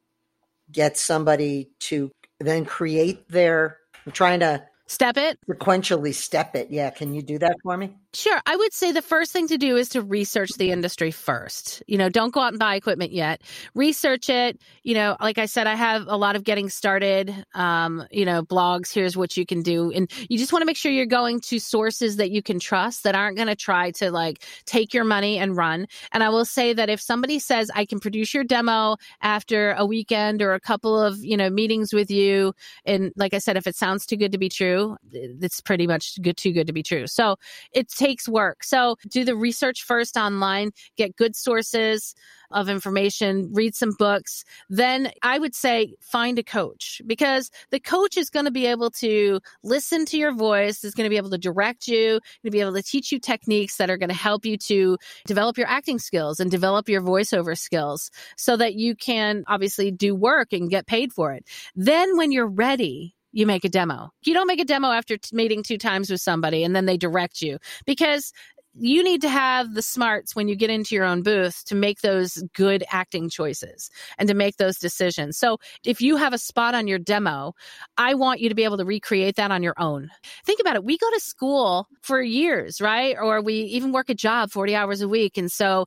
[0.71, 3.77] get somebody to then create their.
[4.05, 5.39] I'm trying to Step it.
[5.49, 6.69] sequentially step it.
[6.69, 7.95] Yeah, can you do that for me?
[8.13, 8.39] Sure.
[8.45, 11.81] I would say the first thing to do is to research the industry first.
[11.87, 13.41] You know, don't go out and buy equipment yet.
[13.73, 14.61] Research it.
[14.83, 18.43] You know, like I said, I have a lot of getting started, um, you know,
[18.43, 18.93] blogs.
[18.93, 19.91] Here's what you can do.
[19.91, 23.03] And you just want to make sure you're going to sources that you can trust
[23.03, 25.87] that aren't going to try to like take your money and run.
[26.11, 29.85] And I will say that if somebody says, I can produce your demo after a
[29.85, 32.53] weekend or a couple of, you know, meetings with you,
[32.85, 34.74] and like I said, if it sounds too good to be true,
[35.11, 37.07] it's pretty much good, too good to be true.
[37.07, 37.37] So
[37.71, 38.63] it takes work.
[38.63, 42.15] So do the research first online, get good sources
[42.51, 44.43] of information, read some books.
[44.69, 48.91] Then I would say find a coach because the coach is going to be able
[48.91, 52.51] to listen to your voice, is going to be able to direct you, going to
[52.51, 55.67] be able to teach you techniques that are going to help you to develop your
[55.67, 60.69] acting skills and develop your voiceover skills so that you can obviously do work and
[60.69, 61.45] get paid for it.
[61.75, 64.09] Then when you're ready, you make a demo.
[64.23, 66.95] You don't make a demo after t- meeting two times with somebody and then they
[66.95, 68.31] direct you because
[68.77, 72.01] you need to have the smarts when you get into your own booth to make
[72.01, 75.37] those good acting choices and to make those decisions.
[75.37, 77.53] So if you have a spot on your demo,
[77.97, 80.09] I want you to be able to recreate that on your own.
[80.45, 80.83] Think about it.
[80.83, 83.15] We go to school for years, right?
[83.19, 85.37] Or we even work a job 40 hours a week.
[85.37, 85.85] And so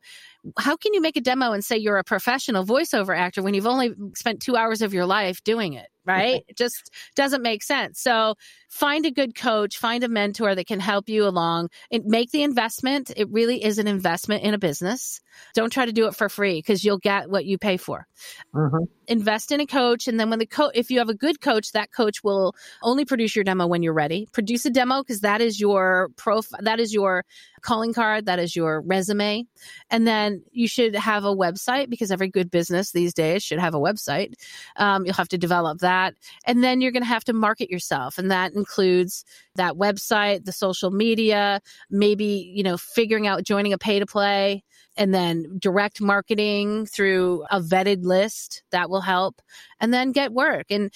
[0.56, 3.66] how can you make a demo and say you're a professional voiceover actor when you've
[3.66, 5.88] only spent two hours of your life doing it?
[6.08, 6.42] Right?
[6.48, 8.00] it just doesn't make sense.
[8.00, 8.34] So
[8.68, 12.42] find a good coach, find a mentor that can help you along and make the
[12.42, 13.10] investment.
[13.16, 15.20] It really is an investment in a business.
[15.54, 18.06] Don't try to do it for free because you'll get what you pay for.
[18.54, 18.84] Mm-hmm.
[19.06, 20.08] Invest in a coach.
[20.08, 23.04] And then when the coach, if you have a good coach, that coach will only
[23.04, 24.28] produce your demo when you're ready.
[24.32, 27.24] Produce a demo because that is your profile, that is your
[27.62, 29.44] calling card, that is your resume.
[29.90, 33.74] And then you should have a website because every good business these days should have
[33.74, 34.34] a website.
[34.76, 36.14] Um, you'll have to develop that.
[36.44, 38.18] And then you're going to have to market yourself.
[38.18, 43.78] And that includes that website, the social media, maybe, you know, figuring out joining a
[43.78, 44.62] pay to play
[44.96, 49.40] and then direct marketing through a vetted list that will help
[49.80, 50.90] and then get work and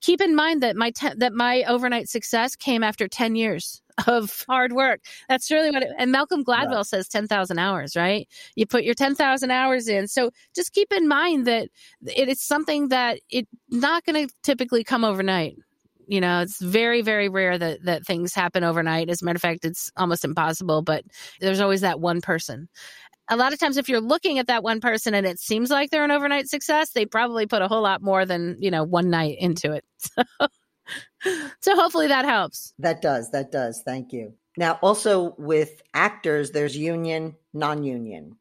[0.00, 4.44] keep in mind that my te- that my overnight success came after 10 years of
[4.48, 5.00] hard work.
[5.28, 6.82] That's really what it, and Malcolm Gladwell yeah.
[6.82, 8.28] says 10,000 hours, right?
[8.54, 10.08] You put your 10,000 hours in.
[10.08, 11.68] So just keep in mind that
[12.06, 15.56] it is something that it's not going to typically come overnight.
[16.06, 19.10] You know, it's very, very rare that, that things happen overnight.
[19.10, 21.04] As a matter of fact, it's almost impossible, but
[21.40, 22.68] there's always that one person
[23.28, 25.90] a lot of times if you're looking at that one person and it seems like
[25.90, 29.10] they're an overnight success, they probably put a whole lot more than, you know, one
[29.10, 29.84] night into it.
[31.20, 32.72] So, so hopefully that helps.
[32.78, 33.32] That does.
[33.32, 33.82] That does.
[33.84, 34.34] Thank you.
[34.56, 38.36] Now, also with actors, there's union, non union.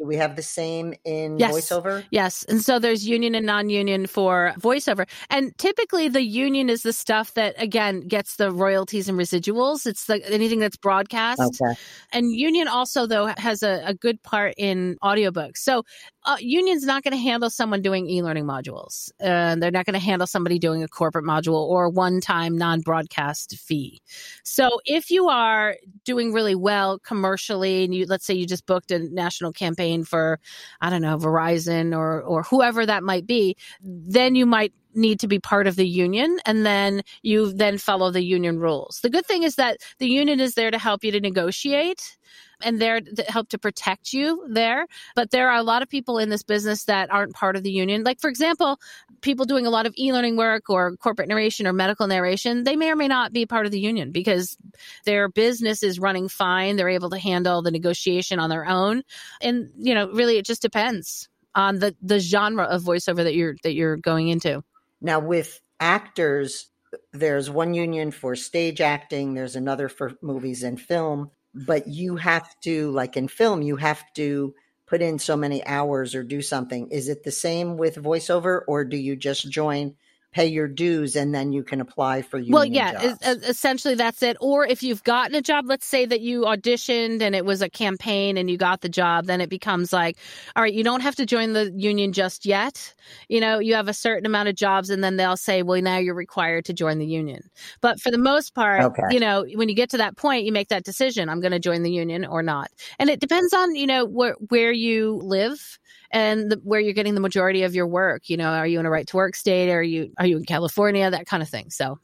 [0.00, 1.52] Do we have the same in yes.
[1.52, 2.04] voiceover?
[2.10, 2.42] Yes.
[2.44, 5.06] And so there's union and non union for voiceover.
[5.28, 9.86] And typically the union is the stuff that, again, gets the royalties and residuals.
[9.86, 11.42] It's the, anything that's broadcast.
[11.42, 11.78] Okay.
[12.14, 15.58] And union also, though, has a, a good part in audiobooks.
[15.58, 15.84] So
[16.24, 19.10] uh, union's not going to handle someone doing e-learning modules.
[19.20, 24.02] Uh, they're not going to handle somebody doing a corporate module or one-time non-broadcast fee.
[24.44, 28.90] So if you are doing really well commercially, and you let's say you just booked
[28.90, 30.38] a national campaign for,
[30.80, 35.28] I don't know, Verizon or or whoever that might be, then you might need to
[35.28, 39.00] be part of the union and then you then follow the union rules.
[39.02, 42.18] The good thing is that the union is there to help you to negotiate
[42.62, 44.86] and they're help to protect you there.
[45.14, 47.70] But there are a lot of people in this business that aren't part of the
[47.70, 48.04] union.
[48.04, 48.80] Like, for example,
[49.20, 52.76] people doing a lot of e learning work or corporate narration or medical narration, they
[52.76, 54.56] may or may not be part of the union because
[55.04, 56.76] their business is running fine.
[56.76, 59.02] They're able to handle the negotiation on their own.
[59.40, 63.56] And, you know, really it just depends on the, the genre of voiceover that you're
[63.62, 64.62] that you're going into.
[65.00, 66.66] Now with actors,
[67.12, 72.48] there's one union for stage acting, there's another for movies and film but you have
[72.60, 74.54] to like in film you have to
[74.86, 76.88] put in so many hours or do something.
[76.90, 79.94] Is it the same with voiceover or do you just join
[80.32, 83.48] pay your dues and then you can apply for union well yeah jobs.
[83.48, 84.36] essentially that's it.
[84.40, 87.68] Or if you've gotten a job let's say that you auditioned and it was a
[87.68, 90.16] campaign and you got the job then it becomes like
[90.54, 92.94] all right you don't have to join the union just yet.
[93.28, 95.98] You know you have a certain amount of jobs and then they'll say well now
[95.98, 97.50] you're required to join the union.
[97.80, 99.02] But for the most part okay.
[99.10, 101.58] you know when you get to that point you make that decision i'm going to
[101.58, 102.70] join the union or not.
[102.98, 105.78] And it depends on you know where where you live
[106.10, 108.28] and the, where you're getting the majority of your work.
[108.28, 109.70] You know, are you in a right to work state?
[109.70, 111.10] Are you are you in California?
[111.10, 111.70] That kind of thing.
[111.70, 111.98] So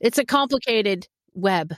[0.00, 1.74] it's a complicated web.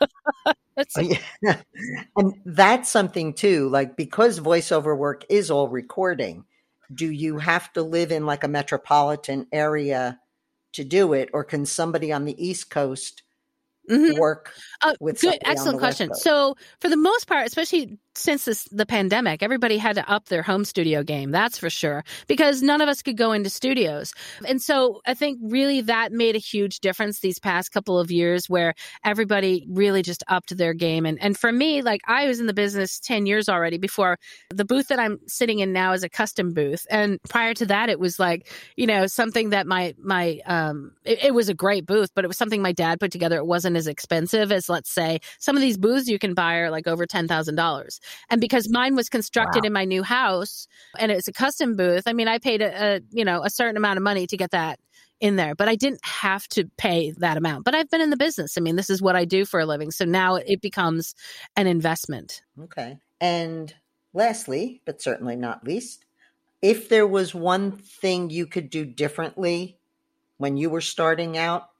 [0.76, 1.08] that's oh,
[1.42, 1.60] yeah.
[2.16, 3.68] and that's something too.
[3.68, 6.44] Like because voiceover work is all recording,
[6.94, 10.20] do you have to live in like a metropolitan area
[10.72, 13.22] to do it, or can somebody on the East Coast
[13.90, 14.18] mm-hmm.
[14.18, 14.52] work
[14.82, 19.42] uh, with good excellent question so for the most part especially since this, the pandemic
[19.42, 23.02] everybody had to up their home studio game that's for sure because none of us
[23.02, 24.12] could go into studios.
[24.46, 28.48] And so i think really that made a huge difference these past couple of years
[28.48, 31.06] where everybody really just upped their game.
[31.06, 34.18] And and for me like i was in the business 10 years already before
[34.50, 36.86] the booth that i'm sitting in now is a custom booth.
[36.90, 41.24] And prior to that it was like you know something that my my um it,
[41.24, 43.36] it was a great booth but it was something my dad put together.
[43.36, 46.70] It wasn't as expensive as let's say some of these booths you can buy are
[46.70, 48.00] like over $10,000.
[48.30, 49.66] And because mine was constructed wow.
[49.66, 50.66] in my new house
[50.98, 53.76] and it's a custom booth, I mean I paid a, a you know a certain
[53.76, 54.78] amount of money to get that
[55.20, 57.64] in there, but I didn't have to pay that amount.
[57.64, 58.56] But I've been in the business.
[58.56, 59.90] I mean, this is what I do for a living.
[59.90, 61.14] So now it becomes
[61.56, 62.42] an investment.
[62.62, 62.98] Okay.
[63.20, 63.74] And
[64.12, 66.04] lastly, but certainly not least,
[66.60, 69.78] if there was one thing you could do differently
[70.38, 71.70] when you were starting out,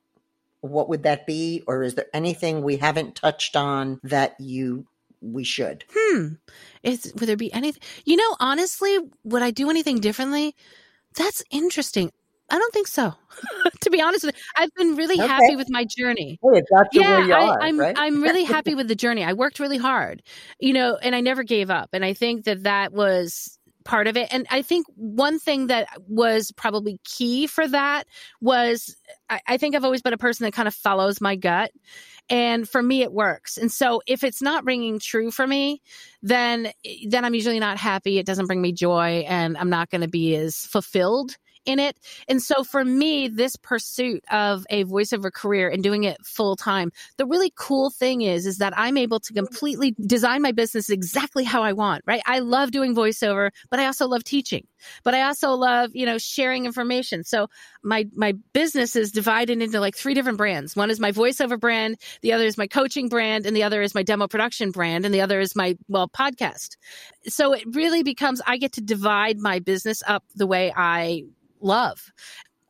[0.60, 1.62] what would that be?
[1.66, 4.86] Or is there anything we haven't touched on that you
[5.32, 5.84] we should?
[5.94, 6.26] Hmm.
[6.82, 7.82] Is would there be anything?
[8.04, 10.54] You know, honestly, would I do anything differently?
[11.16, 12.10] That's interesting.
[12.48, 13.12] I don't think so.
[13.80, 15.26] to be honest with you, I've been really Okay.
[15.26, 16.38] happy with my journey.
[16.42, 17.96] Hey, it got you yeah, I, are, I'm right?
[17.98, 19.24] I'm really happy with the journey.
[19.24, 20.22] I worked really hard,
[20.60, 21.90] you know, and I never gave up.
[21.92, 24.28] And I think that that was part of it.
[24.30, 28.06] And I think one thing that was probably key for that
[28.40, 28.96] was
[29.30, 31.70] I, I think I've always been a person that kind of follows my gut.
[32.28, 33.56] And for me, it works.
[33.56, 35.80] And so if it's not ringing true for me,
[36.22, 36.72] then
[37.08, 38.18] then I'm usually not happy.
[38.18, 41.96] It doesn't bring me joy, and I'm not going to be as fulfilled in it.
[42.28, 46.92] And so for me, this pursuit of a voiceover career and doing it full time,
[47.16, 51.44] the really cool thing is, is that I'm able to completely design my business exactly
[51.44, 52.22] how I want, right?
[52.26, 54.66] I love doing voiceover, but I also love teaching,
[55.04, 57.24] but I also love, you know, sharing information.
[57.24, 57.48] So
[57.82, 60.76] my, my business is divided into like three different brands.
[60.76, 61.96] One is my voiceover brand.
[62.22, 65.04] The other is my coaching brand and the other is my demo production brand.
[65.04, 66.76] And the other is my, well, podcast.
[67.26, 71.24] So it really becomes, I get to divide my business up the way I
[71.66, 72.12] love.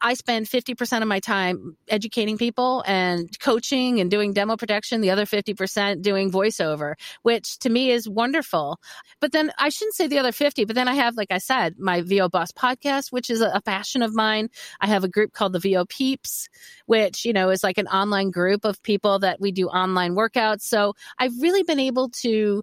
[0.00, 5.10] I spend 50% of my time educating people and coaching and doing demo production, the
[5.10, 8.78] other 50% doing voiceover, which to me is wonderful.
[9.20, 11.76] But then I shouldn't say the other 50, but then I have, like I said,
[11.78, 14.50] my VO Boss podcast, which is a, a passion of mine.
[14.80, 16.48] I have a group called the VO Peeps,
[16.84, 20.62] which, you know, is like an online group of people that we do online workouts.
[20.62, 22.62] So I've really been able to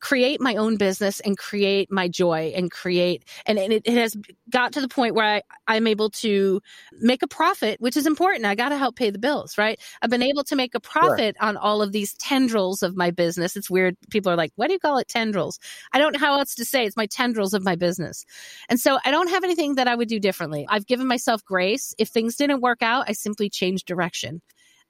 [0.00, 4.16] create my own business and create my joy and create and, and it, it has
[4.50, 6.60] got to the point where I, I'm able to
[6.92, 8.44] make a profit, which is important.
[8.44, 9.78] I got to help pay the bills, right?
[10.00, 13.56] I've been able to make a profit on all of these tendrils of my business.
[13.56, 13.96] It's weird.
[14.10, 15.58] People are like, what do you call it tendrils?
[15.92, 16.84] I don't know how else to say.
[16.84, 18.24] It's my tendrils of my business.
[18.68, 20.66] And so I don't have anything that I would do differently.
[20.68, 21.94] I've given myself grace.
[21.98, 24.40] If things didn't work out, I simply changed direction.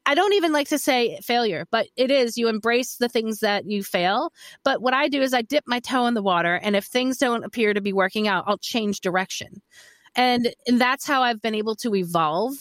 [0.08, 3.66] I don't even like to say failure, but it is you embrace the things that
[3.66, 4.32] you fail.
[4.64, 7.18] But what I do is I dip my toe in the water, and if things
[7.18, 9.60] don't appear to be working out, I'll change direction.
[10.16, 12.54] And, and that's how I've been able to evolve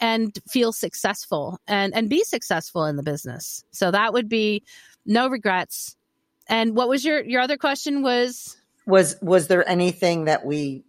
[0.00, 3.62] and feel successful and, and be successful in the business.
[3.70, 4.62] So that would be
[5.04, 5.96] no regrets.
[6.48, 8.56] And what was your, your other question was?
[8.86, 10.84] Was was there anything that we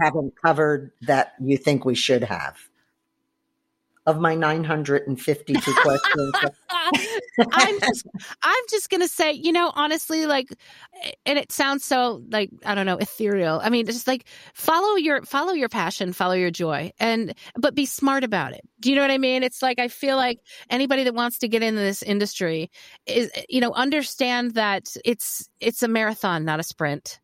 [0.00, 2.56] haven't covered that you think we should have?
[4.04, 6.32] Of my 952 questions.
[7.52, 8.06] I'm just
[8.42, 10.48] I'm just gonna say, you know, honestly, like
[11.24, 13.60] and it sounds so like, I don't know, ethereal.
[13.62, 17.86] I mean, just like follow your follow your passion, follow your joy, and but be
[17.86, 18.62] smart about it.
[18.80, 19.44] Do you know what I mean?
[19.44, 22.70] It's like I feel like anybody that wants to get into this industry
[23.06, 27.20] is you know, understand that it's it's a marathon, not a sprint.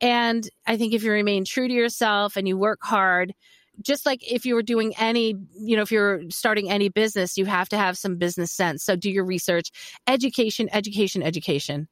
[0.00, 3.34] And I think if you remain true to yourself and you work hard,
[3.80, 7.46] just like if you were doing any, you know, if you're starting any business, you
[7.46, 8.84] have to have some business sense.
[8.84, 9.70] So do your research,
[10.06, 11.88] education, education, education.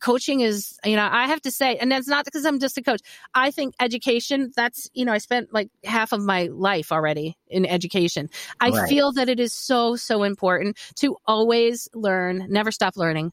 [0.00, 2.82] Coaching is, you know, I have to say, and that's not because I'm just a
[2.82, 3.00] coach.
[3.34, 7.66] I think education, that's, you know, I spent like half of my life already in
[7.66, 8.28] education.
[8.60, 8.88] I Right.
[8.88, 13.32] feel that it is so, so important to always learn, never stop learning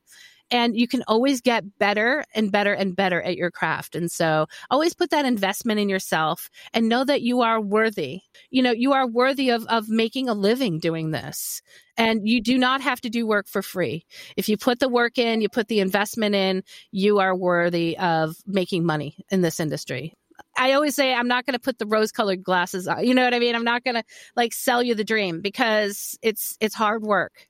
[0.52, 3.95] and you can always get better and better and better at your craft.
[3.95, 8.22] And so always put that investment in yourself and know that you are worthy.
[8.49, 11.62] You know, you are worthy of, of making a living doing this.
[11.97, 14.06] And you do not have to do work for free.
[14.36, 18.36] If you put the work in, you put the investment in, you are worthy of
[18.45, 20.14] making money in this industry.
[20.58, 23.06] I always say I'm not going to put the rose colored glasses on.
[23.06, 23.56] You know what I mean?
[23.56, 24.04] I'm not going to
[24.36, 27.47] like sell you the dream because it's it's hard work.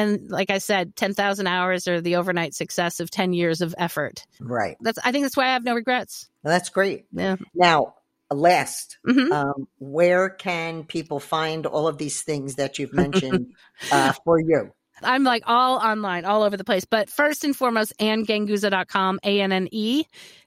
[0.00, 4.24] And like I said, 10,000 hours are the overnight success of 10 years of effort.
[4.40, 4.76] right.
[4.80, 6.28] That's I think that's why I have no regrets.
[6.42, 7.04] Well, that's great.
[7.12, 7.36] Yeah.
[7.54, 7.94] Now,
[8.30, 13.54] last, hmm um, where can people find all of these things that you've mentioned
[13.92, 14.72] uh, for you?
[15.02, 16.84] I'm like all online, all over the place.
[16.84, 20.04] But first and foremost, AnneGanguza.com, A N N E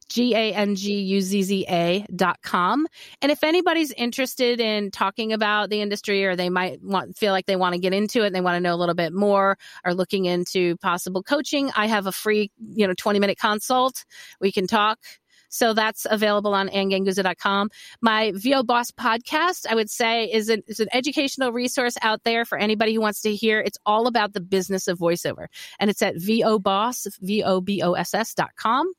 [0.10, 2.88] G A N G U Z Z A dot com.
[3.22, 7.46] And if anybody's interested in talking about the industry or they might want feel like
[7.46, 9.58] they want to get into it and they want to know a little bit more
[9.86, 14.06] or looking into possible coaching, I have a free, you know, 20 minute consult.
[14.40, 15.00] We can talk.
[15.54, 17.70] So that's available on anneganguzza.com.
[18.02, 22.44] My VO Boss podcast, I would say, is an, is an educational resource out there
[22.44, 23.60] for anybody who wants to hear.
[23.60, 25.46] It's all about the business of voiceover.
[25.80, 28.92] And it's at VOBoss, V O B O S S dot com.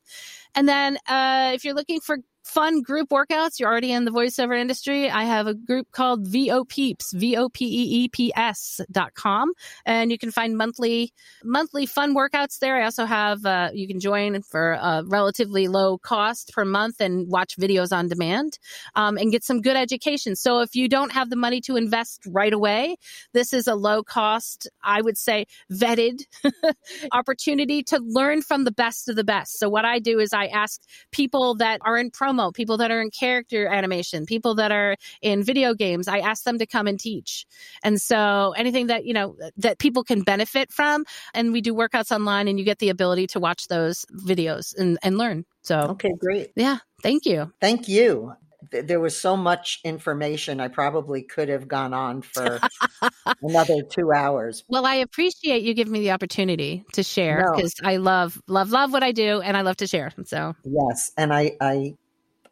[0.55, 4.57] And then uh, if you're looking for fun group workouts, you're already in the voiceover
[4.57, 5.09] industry.
[5.09, 9.13] I have a group called VO Peeps, V O P E E P S dot
[9.15, 9.51] com,
[9.85, 11.11] and you can find monthly
[11.43, 12.81] monthly fun workouts there.
[12.81, 17.27] I also have uh, you can join for a relatively low cost per month and
[17.27, 18.59] watch videos on demand
[18.93, 20.35] um, and get some good education.
[20.35, 22.97] So if you don't have the money to invest right away,
[23.33, 26.21] this is a low cost, I would say, vetted
[27.11, 29.57] opportunity to learn from the best of the best.
[29.57, 30.81] So what I do is I ask
[31.11, 35.43] people that are in promo, people that are in character animation, people that are in
[35.43, 37.45] video games, I ask them to come and teach.
[37.83, 41.05] And so anything that, you know, that people can benefit from.
[41.33, 44.97] And we do workouts online and you get the ability to watch those videos and,
[45.03, 45.45] and learn.
[45.61, 46.51] So, Okay, great.
[46.55, 47.51] yeah, thank you.
[47.59, 48.33] Thank you.
[48.71, 50.59] There was so much information.
[50.59, 52.59] I probably could have gone on for
[53.41, 54.63] another two hours.
[54.67, 57.55] Well, I appreciate you giving me the opportunity to share No.
[57.55, 60.11] because I love, love, love what I do and I love to share.
[60.25, 61.93] So, Yes, and I, I,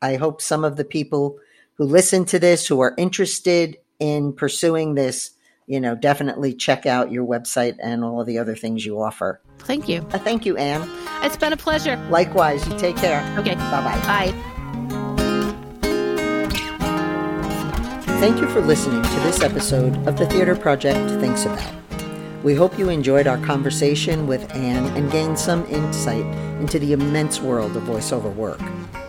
[0.04, 1.40] I hope some of the people
[1.76, 5.32] who listen to this who are interested in pursuing this,
[5.66, 9.42] you know, definitely check out your website and all of the other things you offer.
[9.60, 10.06] thank you.
[10.12, 10.88] Uh, thank you, Anne.
[11.24, 11.96] It's been a pleasure.
[12.10, 13.24] Likewise, you take care.
[13.40, 13.56] Okay.
[13.56, 14.02] Bye bye.
[14.02, 14.34] Bye.
[18.20, 21.74] Thank you for listening to this episode of the Theater Project Thinks About.
[22.44, 26.26] We hope you enjoyed our conversation with Anne and gained some insight
[26.60, 28.60] into the immense world of voiceover work.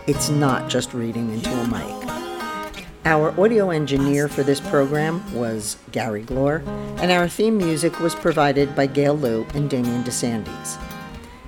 [0.07, 2.85] It's not just reading into a mic.
[3.07, 6.63] Our audio engineer for this program was Gary Glore,
[6.99, 10.79] and our theme music was provided by Gail Liu and Damian DeSandes.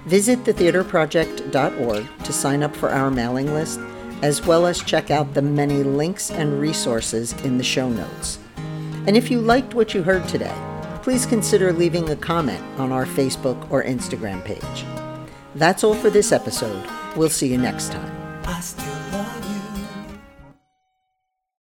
[0.07, 3.79] Visit thetheaterproject.org to sign up for our mailing list,
[4.23, 8.39] as well as check out the many links and resources in the show notes.
[9.07, 10.55] And if you liked what you heard today,
[11.03, 14.87] please consider leaving a comment on our Facebook or Instagram page.
[15.55, 16.89] That's all for this episode.
[17.17, 18.26] We'll see you next time.
[18.49, 18.96] I still